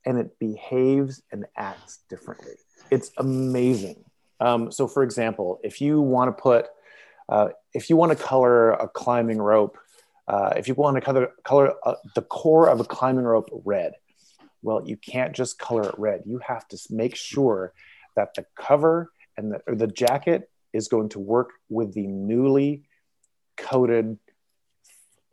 [0.06, 2.54] and it behaves and acts differently.
[2.90, 4.04] It's amazing.
[4.40, 6.66] Um, so, for example, if you want to put,
[7.28, 9.78] uh, if you want to color a climbing rope,
[10.28, 13.92] uh, if you want to color, color uh, the core of a climbing rope red,
[14.62, 16.22] well, you can't just color it red.
[16.26, 17.72] You have to make sure
[18.16, 22.84] that the cover and the, the jacket is going to work with the newly
[23.56, 24.18] coated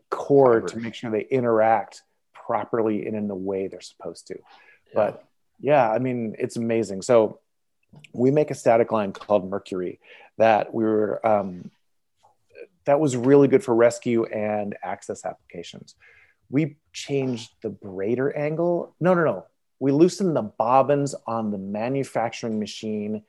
[0.10, 2.04] core to make sure they interact
[2.34, 4.36] properly and in the way they're supposed to.
[4.36, 4.94] Yeah.
[4.94, 5.26] But
[5.60, 7.02] yeah, I mean, it's amazing.
[7.02, 7.40] So
[8.14, 10.00] we make a static line called Mercury
[10.38, 11.72] that we were um,
[12.86, 15.96] that was really good for rescue and access applications.
[16.50, 18.96] We changed the braider angle.
[19.00, 19.46] No, no, no.
[19.80, 23.24] We loosened the bobbins on the manufacturing machine,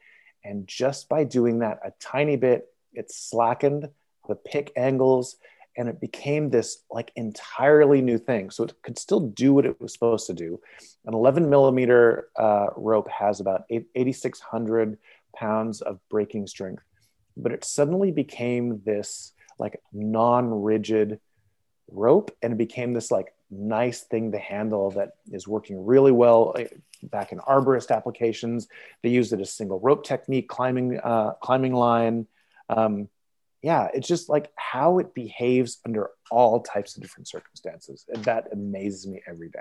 [0.44, 3.88] and just by doing that a tiny bit, it slackened
[4.28, 5.37] the pick angles
[5.76, 8.50] and it became this like entirely new thing.
[8.50, 10.61] So it could still do what it was supposed to do.
[11.06, 14.98] An 11 millimeter uh, rope has about 8,600
[15.35, 16.82] pounds of breaking strength,
[17.37, 21.20] but it suddenly became this like non-rigid
[21.90, 26.54] rope, and it became this like nice thing to handle that is working really well
[26.58, 26.66] eh,
[27.02, 28.68] back in arborist applications.
[29.02, 32.26] They used it as single rope technique, climbing uh, climbing line.
[32.68, 33.08] Um,
[33.62, 38.05] yeah, it's just like how it behaves under all types of different circumstances.
[38.09, 39.61] And that amazes me every day.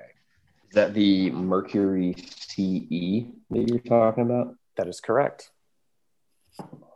[0.70, 4.56] Is that the Mercury CE that you're talking about?
[4.78, 5.52] That is correct.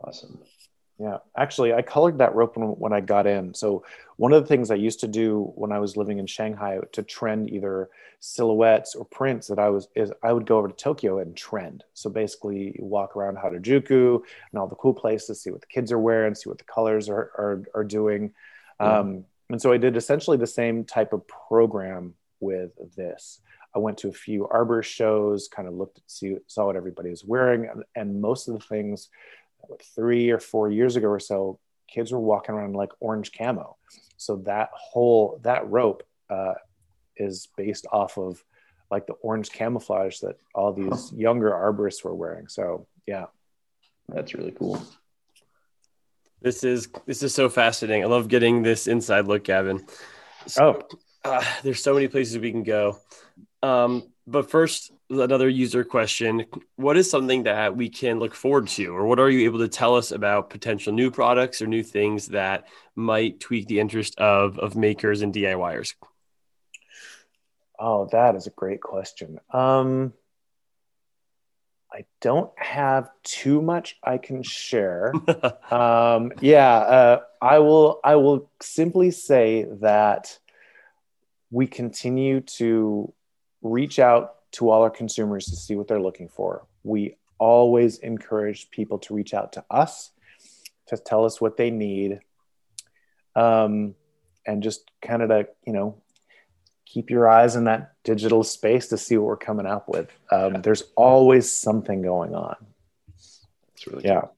[0.02, 0.40] Awesome.
[0.98, 3.52] Yeah, actually, I colored that rope when, when I got in.
[3.52, 3.84] So
[4.16, 7.02] one of the things I used to do when I was living in Shanghai to
[7.02, 11.18] trend either silhouettes or prints that I was is I would go over to Tokyo
[11.18, 11.84] and trend.
[11.92, 15.98] So basically, walk around Harajuku and all the cool places, see what the kids are
[15.98, 18.32] wearing, see what the colors are are, are doing.
[18.80, 18.98] Yeah.
[19.00, 23.40] Um, and so I did essentially the same type of program with this.
[23.74, 27.10] I went to a few arbor shows, kind of looked at see saw what everybody
[27.10, 29.10] was wearing, and, and most of the things
[29.94, 33.76] three or four years ago or so, kids were walking around like orange camo.
[34.16, 36.54] So that whole that rope uh,
[37.16, 38.42] is based off of
[38.90, 42.48] like the orange camouflage that all these younger arborists were wearing.
[42.48, 43.26] So yeah,
[44.08, 44.82] that's really cool.
[46.40, 48.04] This is this is so fascinating.
[48.04, 49.84] I love getting this inside look, Gavin.
[50.46, 50.82] So,
[51.24, 52.98] oh, uh, there's so many places we can go.
[53.62, 58.86] Um, but first, another user question What is something that we can look forward to,
[58.94, 62.28] or what are you able to tell us about potential new products or new things
[62.28, 65.94] that might tweak the interest of, of makers and DIYers?
[67.78, 69.38] Oh, that is a great question.
[69.50, 70.12] Um,
[71.92, 75.12] I don't have too much I can share.
[75.70, 78.00] um, yeah, uh, I will.
[78.02, 80.38] I will simply say that
[81.50, 83.12] we continue to
[83.62, 86.66] reach out to all our consumers to see what they're looking for.
[86.82, 90.10] We always encourage people to reach out to us
[90.86, 92.20] to tell us what they need
[93.34, 93.94] um,
[94.46, 96.00] and just kind of to you know
[96.86, 100.54] keep your eyes in that digital space to see what we're coming up with um,
[100.54, 100.60] yeah.
[100.60, 102.56] there's always something going on
[103.74, 104.36] it's really yeah cool.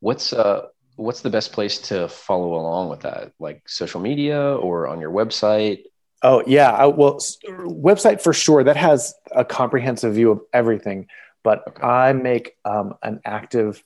[0.00, 0.62] what's uh
[0.96, 5.10] what's the best place to follow along with that like social media or on your
[5.10, 5.82] website
[6.24, 11.06] Oh yeah, I, well, website for sure that has a comprehensive view of everything.
[11.42, 11.86] But okay.
[11.86, 13.84] I make um, an active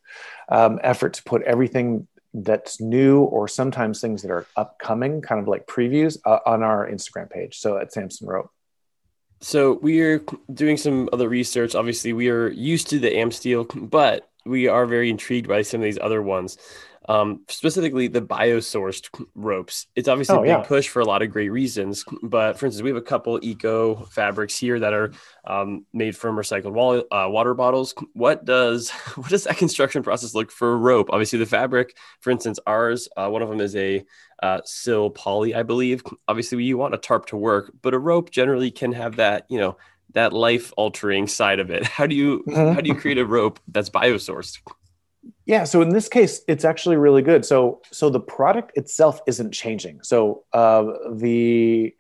[0.48, 5.48] um, effort to put everything that's new or sometimes things that are upcoming, kind of
[5.48, 7.58] like previews, uh, on our Instagram page.
[7.58, 8.52] So at Samson Rope.
[9.40, 10.22] So we are
[10.52, 11.74] doing some other research.
[11.74, 15.84] Obviously, we are used to the Amsteel, but we are very intrigued by some of
[15.84, 16.56] these other ones
[17.08, 19.86] um, specifically the biosourced ropes.
[19.96, 20.62] It's obviously oh, a big yeah.
[20.62, 22.04] push for a lot of great reasons.
[22.22, 25.12] But for instance, we have a couple eco fabrics here that are
[25.46, 27.94] um, made from recycled wall, uh, water bottles.
[28.12, 31.08] What does what does that construction process look for a rope?
[31.10, 34.04] Obviously, the fabric, for instance, ours, uh, one of them is a
[34.42, 36.02] uh, sil poly, I believe.
[36.28, 39.58] Obviously, you want a tarp to work, but a rope generally can have that, you
[39.58, 39.78] know,
[40.12, 41.84] that life altering side of it.
[41.86, 42.74] How do you mm-hmm.
[42.74, 44.58] how do you create a rope that's biosourced?
[45.48, 47.42] Yeah, so in this case, it's actually really good.
[47.42, 50.02] So, so the product itself isn't changing.
[50.02, 50.84] So uh,
[51.14, 51.94] the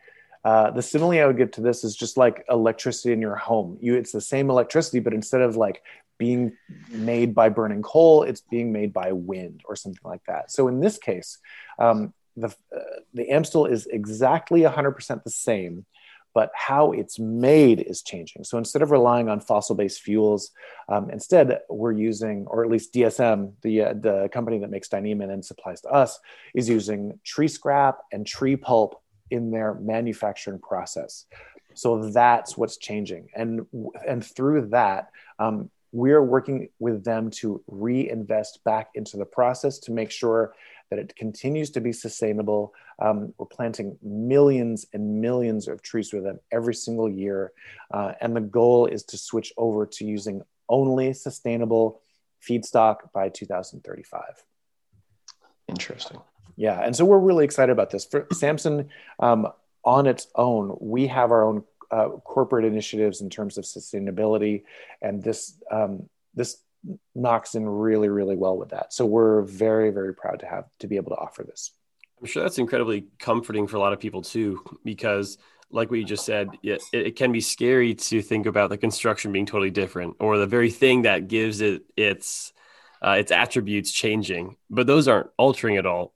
[0.44, 3.78] uh, the simile I would give to this is just like electricity in your home.
[3.80, 5.82] You, it's the same electricity, but instead of like
[6.18, 6.52] being
[6.90, 10.50] made by burning coal, it's being made by wind or something like that.
[10.50, 11.38] So in this case,
[11.78, 15.86] um, the uh, the Amsteel is exactly 100% the same,
[16.34, 18.44] but how it's made is changing.
[18.44, 20.50] So instead of relying on fossil-based fuels,
[20.88, 25.32] um, instead we're using, or at least DSM, the uh, the company that makes Dyneema
[25.32, 26.18] and supplies to us,
[26.54, 31.26] is using tree scrap and tree pulp in their manufacturing process.
[31.74, 33.66] So that's what's changing, and
[34.06, 35.10] and through that.
[35.38, 40.52] Um, we're working with them to reinvest back into the process to make sure
[40.90, 42.74] that it continues to be sustainable.
[42.98, 47.52] Um, we're planting millions and millions of trees with them every single year.
[47.92, 52.02] Uh, and the goal is to switch over to using only sustainable
[52.46, 54.44] feedstock by 2035.
[55.68, 56.20] Interesting.
[56.56, 56.80] Yeah.
[56.80, 58.04] And so we're really excited about this.
[58.04, 58.88] For Samson,
[59.20, 59.48] um,
[59.84, 64.64] on its own, we have our own uh, corporate initiatives in terms of sustainability.
[65.00, 66.58] And this, um, this
[67.14, 68.92] knocks in really, really well with that.
[68.92, 71.72] So we're very, very proud to have to be able to offer this.
[72.20, 75.38] I'm sure that's incredibly comforting for a lot of people too, because
[75.70, 79.32] like what you just said, it, it can be scary to think about the construction
[79.32, 82.52] being totally different or the very thing that gives it its
[83.00, 84.56] uh, its attributes changing.
[84.70, 86.14] But those aren't altering at all.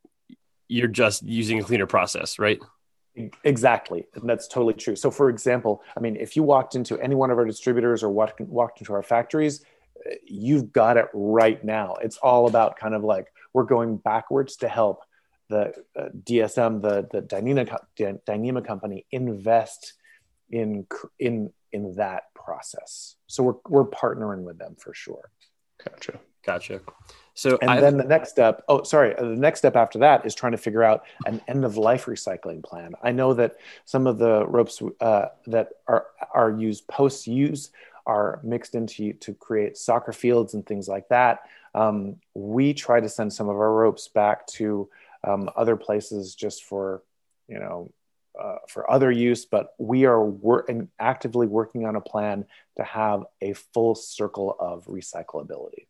[0.69, 2.59] You're just using a cleaner process, right?
[3.45, 4.07] Exactly.
[4.15, 4.97] And that's totally true.
[4.97, 8.11] So, for example, I mean, if you walked into any one of our distributors or
[8.11, 9.65] walked, walked into our factories,
[10.25, 11.95] you've got it right now.
[12.03, 15.03] It's all about kind of like we're going backwards to help
[15.53, 19.95] the uh, DSM, the the Dyneema, Dyneema company, invest
[20.51, 20.87] in
[21.19, 23.17] in in that process.
[23.27, 25.31] So we're we're partnering with them for sure.
[25.85, 26.21] Gotcha.
[26.45, 26.81] Gotcha.
[27.35, 30.27] So and I've- then the next step oh sorry uh, the next step after that
[30.27, 34.07] is trying to figure out an end of life recycling plan i know that some
[34.07, 37.71] of the ropes uh, that are are used post use
[38.07, 41.41] are mixed into to create soccer fields and things like that
[41.75, 44.91] um, we try to send some of our ropes back to
[45.25, 47.03] um, other places just for
[47.49, 47.93] you know
[48.41, 50.67] uh, for other use but we are wor-
[50.99, 52.45] actively working on a plan
[52.77, 55.87] to have a full circle of recyclability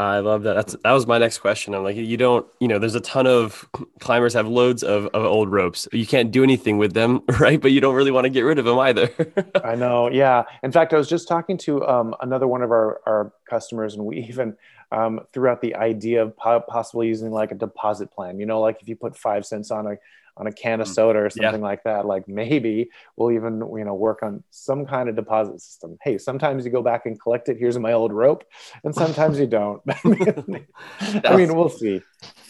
[0.00, 0.54] I love that.
[0.54, 1.74] That's that was my next question.
[1.74, 3.68] I'm like, you don't, you know, there's a ton of
[4.00, 5.86] climbers have loads of, of old ropes.
[5.92, 7.60] You can't do anything with them, right?
[7.60, 9.10] But you don't really want to get rid of them either.
[9.62, 10.10] I know.
[10.10, 10.44] Yeah.
[10.62, 14.06] In fact, I was just talking to um, another one of our, our customers, and
[14.06, 14.56] we even
[14.92, 18.38] um, threw out the idea of po- possibly using like a deposit plan.
[18.40, 19.96] You know, like if you put five cents on a
[20.36, 20.94] on a can of Mm.
[20.94, 21.66] soda or something yeah.
[21.66, 25.98] like that, like maybe we'll even you know work on some kind of deposit system.
[26.02, 27.58] Hey, sometimes you go back and collect it.
[27.58, 28.44] Here's my old rope,
[28.84, 29.82] and sometimes you don't.
[29.88, 30.66] I mean,
[31.24, 32.02] I mean, we'll see.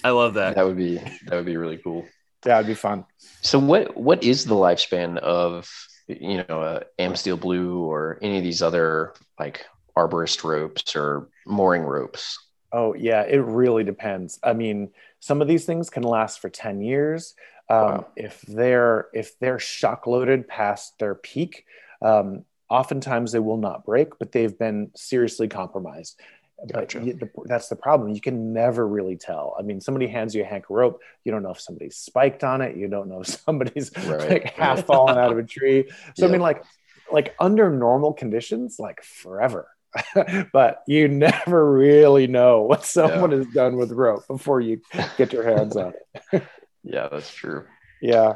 [0.04, 0.54] I love that.
[0.54, 2.04] That would be that would be really cool.
[2.46, 3.04] Yeah, it'd be fun.
[3.42, 5.68] So what what is the lifespan of
[6.06, 9.66] you know uh, Amsteel Blue or any of these other like
[9.96, 12.38] arborist ropes or mooring ropes?
[12.72, 14.38] Oh yeah, it really depends.
[14.42, 17.34] I mean, some of these things can last for 10 years.
[17.68, 18.06] Um, wow.
[18.16, 21.64] If they're if they're shock loaded past their peak,
[22.02, 26.20] um, oftentimes they will not break, but they've been seriously compromised.
[26.70, 27.00] Gotcha.
[27.00, 28.14] But the, that's the problem.
[28.14, 29.56] You can never really tell.
[29.58, 31.00] I mean, somebody hands you a hank of rope.
[31.24, 32.76] You don't know if somebody's spiked on it.
[32.76, 34.30] You don't know if somebody's right.
[34.30, 35.90] like half fallen out of a tree.
[36.16, 36.62] So I mean, like,
[37.10, 39.68] like under normal conditions, like forever.
[40.52, 43.38] but you never really know what someone yeah.
[43.38, 44.80] has done with rope before you
[45.16, 45.92] get your hands on
[46.32, 46.42] it.
[46.84, 47.64] yeah, that's true.
[48.00, 48.34] Yeah.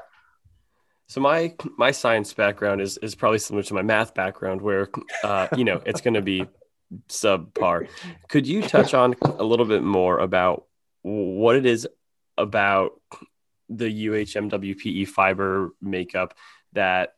[1.09, 4.89] So my my science background is is probably similar to my math background, where
[5.23, 6.47] uh, you know it's going to be
[7.09, 7.89] subpar.
[8.29, 10.67] Could you touch on a little bit more about
[11.03, 11.87] what it is
[12.37, 12.93] about
[13.69, 16.35] the UHMWPE fiber makeup
[16.73, 17.15] that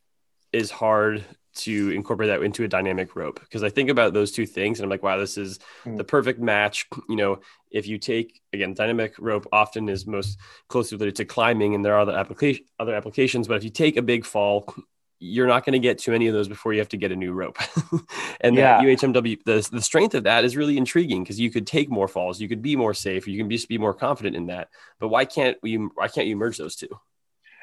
[0.52, 1.24] is hard
[1.56, 4.84] to incorporate that into a dynamic rope because I think about those two things and
[4.84, 5.96] I'm like, wow, this is mm.
[5.96, 6.86] the perfect match.
[7.08, 7.40] You know,
[7.70, 10.38] if you take again, dynamic rope often is most
[10.68, 13.48] closely related to climbing, and there are other application other applications.
[13.48, 14.74] But if you take a big fall,
[15.18, 17.16] you're not going to get too many of those before you have to get a
[17.16, 17.58] new rope.
[18.40, 18.78] and yeah.
[18.78, 22.08] that UHMW, the, the strength of that is really intriguing because you could take more
[22.08, 24.68] falls, you could be more safe, you can just be more confident in that.
[24.98, 25.76] But why can't we?
[25.76, 26.88] Why can't you merge those two?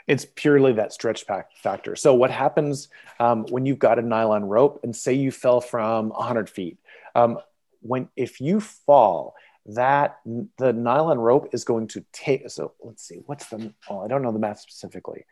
[0.07, 1.95] It's purely that stretch factor.
[1.95, 2.89] So what happens
[3.19, 6.77] um, when you've got a nylon rope and say you fell from 100 feet?
[7.15, 7.39] Um,
[7.81, 9.35] when if you fall,
[9.65, 10.19] that
[10.57, 12.49] the nylon rope is going to take.
[12.49, 13.73] So let's see, what's the?
[13.89, 15.25] Oh, I don't know the math specifically.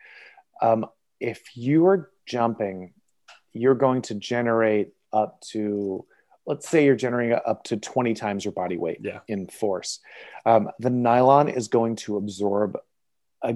[0.61, 0.85] Um,
[1.19, 2.93] if you are jumping,
[3.51, 6.05] you're going to generate up to
[6.45, 9.19] let's say you're generating up to 20 times your body weight yeah.
[9.27, 9.99] in force.
[10.45, 12.77] Um, the nylon is going to absorb
[13.43, 13.55] a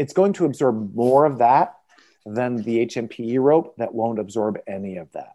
[0.00, 1.74] it's going to absorb more of that
[2.24, 5.34] than the HMPE rope that won't absorb any of that.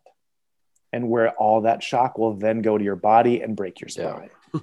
[0.91, 4.29] And where all that shock will then go to your body and break your spine.
[4.31, 4.31] Yeah.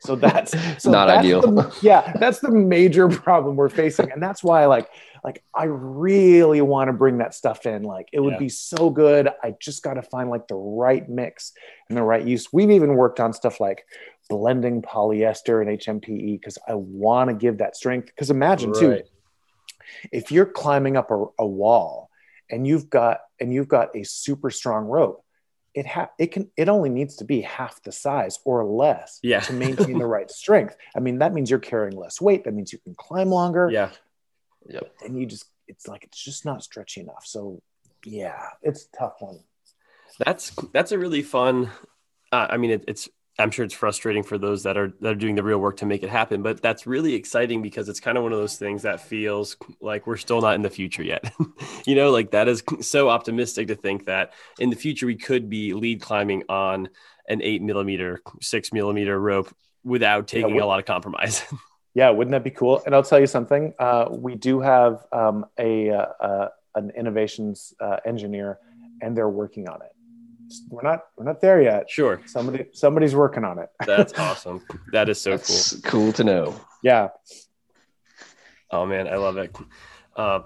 [0.00, 1.40] So that's so not that's ideal.
[1.40, 4.12] The, yeah, that's the major problem we're facing.
[4.12, 4.90] And that's why like
[5.24, 7.84] like I really want to bring that stuff in.
[7.84, 8.38] Like it would yeah.
[8.38, 9.30] be so good.
[9.42, 11.52] I just got to find like the right mix
[11.88, 12.52] and the right use.
[12.52, 13.86] We've even worked on stuff like
[14.28, 18.06] blending polyester and HMPE because I want to give that strength.
[18.06, 18.80] Because imagine right.
[18.80, 19.02] too,
[20.12, 22.10] if you're climbing up a, a wall
[22.50, 25.24] and you've got and you've got a super strong rope
[25.74, 29.40] it ha- it can it only needs to be half the size or less yeah.
[29.40, 30.76] to maintain the right strength.
[30.96, 32.44] I mean, that means you're carrying less weight.
[32.44, 33.68] That means you can climb longer.
[33.70, 33.90] Yeah.
[34.68, 34.94] Yep.
[35.04, 37.26] And you just it's like it's just not stretchy enough.
[37.26, 37.60] So
[38.04, 39.40] yeah, it's tough one.
[40.24, 41.70] That's that's a really fun.
[42.30, 43.08] Uh, I mean, it, it's
[43.38, 45.86] I'm sure it's frustrating for those that are that are doing the real work to
[45.86, 48.82] make it happen, but that's really exciting because it's kind of one of those things
[48.82, 51.32] that feels like we're still not in the future yet.
[51.86, 55.50] you know, like that is so optimistic to think that in the future we could
[55.50, 56.88] be lead climbing on
[57.28, 61.42] an eight millimeter, six millimeter rope without taking yeah, a lot of compromise.
[61.94, 62.82] yeah, wouldn't that be cool?
[62.86, 63.74] And I'll tell you something.
[63.80, 68.60] Uh, we do have um, a uh, uh, an innovations uh, engineer,
[69.02, 69.93] and they're working on it
[70.68, 71.90] we're not we're not there yet.
[71.90, 72.20] Sure.
[72.26, 73.68] Somebody somebody's working on it.
[73.86, 74.62] That's awesome.
[74.92, 75.90] That is so That's cool.
[75.90, 76.60] Cool to know.
[76.82, 77.08] Yeah.
[78.70, 79.54] Oh man, I love it.
[80.16, 80.40] Uh,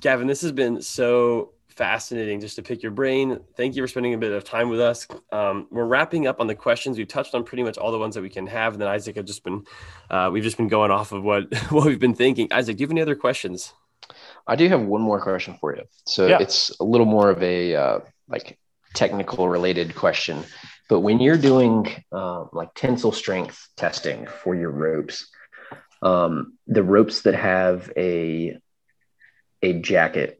[0.00, 3.40] Gavin, this has been so fascinating just to pick your brain.
[3.56, 5.06] Thank you for spending a bit of time with us.
[5.32, 6.96] Um, we're wrapping up on the questions.
[6.96, 8.74] We've touched on pretty much all the ones that we can have.
[8.74, 9.64] And then Isaac, I've just been,
[10.10, 12.52] uh, we've just been going off of what, what we've been thinking.
[12.52, 13.72] Isaac, do you have any other questions?
[14.46, 15.82] I do have one more question for you.
[16.06, 16.38] So yeah.
[16.40, 18.58] it's a little more of a, uh, like
[18.94, 20.44] technical related question.
[20.88, 25.28] But when you're doing uh, like tensile strength testing for your ropes,
[26.02, 28.58] um, the ropes that have a
[29.62, 30.38] a jacket,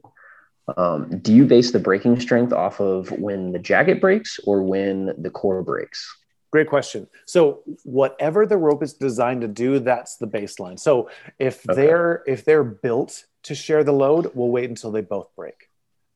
[0.77, 5.13] um, do you base the breaking strength off of when the jacket breaks or when
[5.17, 6.15] the core breaks?
[6.51, 7.07] Great question.
[7.25, 10.79] So whatever the rope is designed to do, that's the baseline.
[10.79, 11.81] So if okay.
[11.81, 15.69] they're if they're built to share the load, we'll wait until they both break.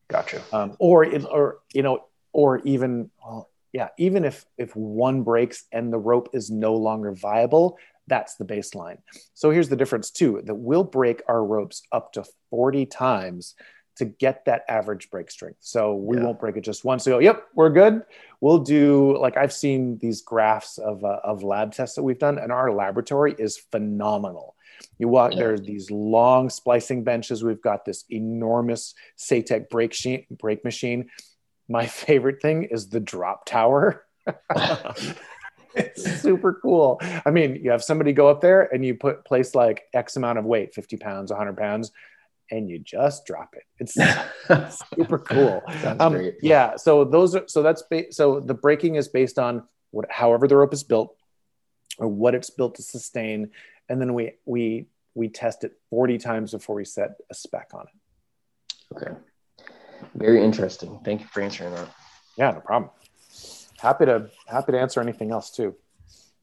[0.07, 0.41] Gotcha.
[0.53, 5.93] Um, or or you know, or even well, yeah, even if if one breaks and
[5.93, 7.77] the rope is no longer viable,
[8.07, 8.97] that's the baseline.
[9.33, 13.55] So here's the difference too: that we'll break our ropes up to 40 times
[13.99, 15.57] to get that average break strength.
[15.59, 16.23] So we yeah.
[16.23, 17.03] won't break it just once.
[17.03, 18.03] So go, yep, we're good.
[18.39, 22.39] We'll do like I've seen these graphs of uh, of lab tests that we've done,
[22.39, 24.55] and our laboratory is phenomenal.
[24.97, 25.39] You walk yeah.
[25.39, 27.43] there's these long splicing benches.
[27.43, 30.25] We've got this enormous Satec break machine.
[30.31, 31.09] Break machine.
[31.69, 34.03] My favorite thing is the drop tower.
[35.75, 36.99] it's super cool.
[37.25, 40.39] I mean, you have somebody go up there and you put place like X amount
[40.39, 41.91] of weight, 50 pounds, 100 pounds,
[42.51, 43.63] and you just drop it.
[43.77, 43.95] It's
[44.95, 45.61] super cool.
[45.99, 46.75] Um, yeah.
[46.75, 50.57] So those are so that's ba- so the breaking is based on what however the
[50.57, 51.15] rope is built
[51.99, 53.51] or what it's built to sustain,
[53.87, 57.85] and then we we we test it 40 times before we set a spec on
[57.85, 58.95] it.
[58.95, 59.11] Okay.
[60.15, 60.99] Very interesting.
[61.03, 61.89] Thank you for answering that.
[62.37, 62.91] Yeah, no problem.
[63.79, 65.75] Happy to happy to answer anything else too.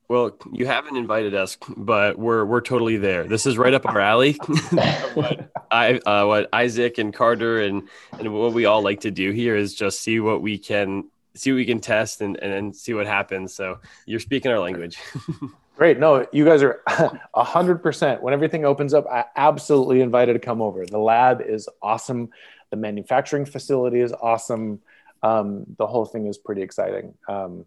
[0.09, 3.24] Well, you haven't invited us, but we're we're totally there.
[3.24, 4.32] This is right up our alley.
[5.14, 7.88] what I uh, what Isaac and Carter and
[8.18, 11.50] and what we all like to do here is just see what we can see
[11.52, 13.52] what we can test and and see what happens.
[13.52, 14.98] So you're speaking our language.
[15.76, 15.98] Great.
[15.98, 16.80] No, you guys are
[17.34, 18.22] a hundred percent.
[18.22, 20.86] When everything opens up, I absolutely invited to come over.
[20.86, 22.30] The lab is awesome.
[22.77, 24.81] The manufacturing facility is awesome.
[25.22, 27.14] Um, the whole thing is pretty exciting.
[27.27, 27.64] Um,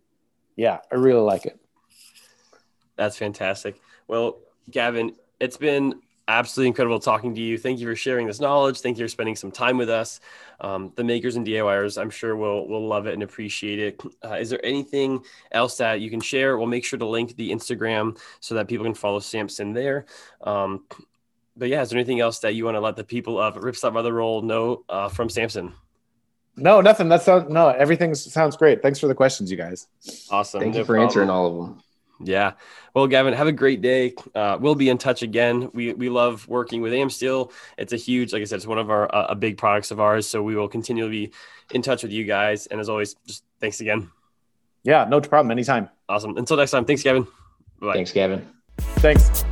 [0.55, 1.60] yeah, I really like it.
[2.95, 3.82] That's fantastic.
[4.07, 4.38] Well,
[4.70, 5.95] Gavin, it's been
[6.28, 7.57] absolutely incredible talking to you.
[7.57, 8.82] Thank you for sharing this knowledge.
[8.82, 10.20] Thank you for spending some time with us.
[10.62, 14.01] Um, the makers and DIYers, I'm sure will will love it and appreciate it.
[14.24, 16.55] Uh, is there anything else that you can share?
[16.55, 20.05] We'll make sure to link the Instagram so that people can follow Samson there.
[20.41, 20.86] Um,
[21.57, 23.93] but yeah, is there anything else that you want to let the people of Ripstop
[23.93, 25.73] by the Roll know uh, from Samson?
[26.55, 27.09] No, nothing.
[27.09, 27.69] That sounds no.
[27.69, 28.81] Everything sounds great.
[28.81, 29.87] Thanks for the questions, you guys.
[30.29, 30.59] Awesome.
[30.59, 31.07] Thank no you for problem.
[31.07, 31.81] answering all of them.
[32.21, 32.53] Yeah.
[32.93, 34.13] Well, Gavin, have a great day.
[34.35, 35.69] Uh, we'll be in touch again.
[35.73, 37.51] We, we love working with AmSteel.
[37.77, 40.27] It's a huge, like I said, it's one of our uh, big products of ours.
[40.27, 41.31] So we will continue to be
[41.71, 42.67] in touch with you guys.
[42.67, 44.11] And as always, just thanks again.
[44.83, 45.51] Yeah, no problem.
[45.51, 45.89] Anytime.
[46.09, 46.37] Awesome.
[46.37, 46.83] Until next time.
[46.85, 47.25] Thanks, Gavin.
[47.79, 47.93] Bye.
[47.93, 48.45] Thanks, Gavin.
[48.97, 49.45] Thanks.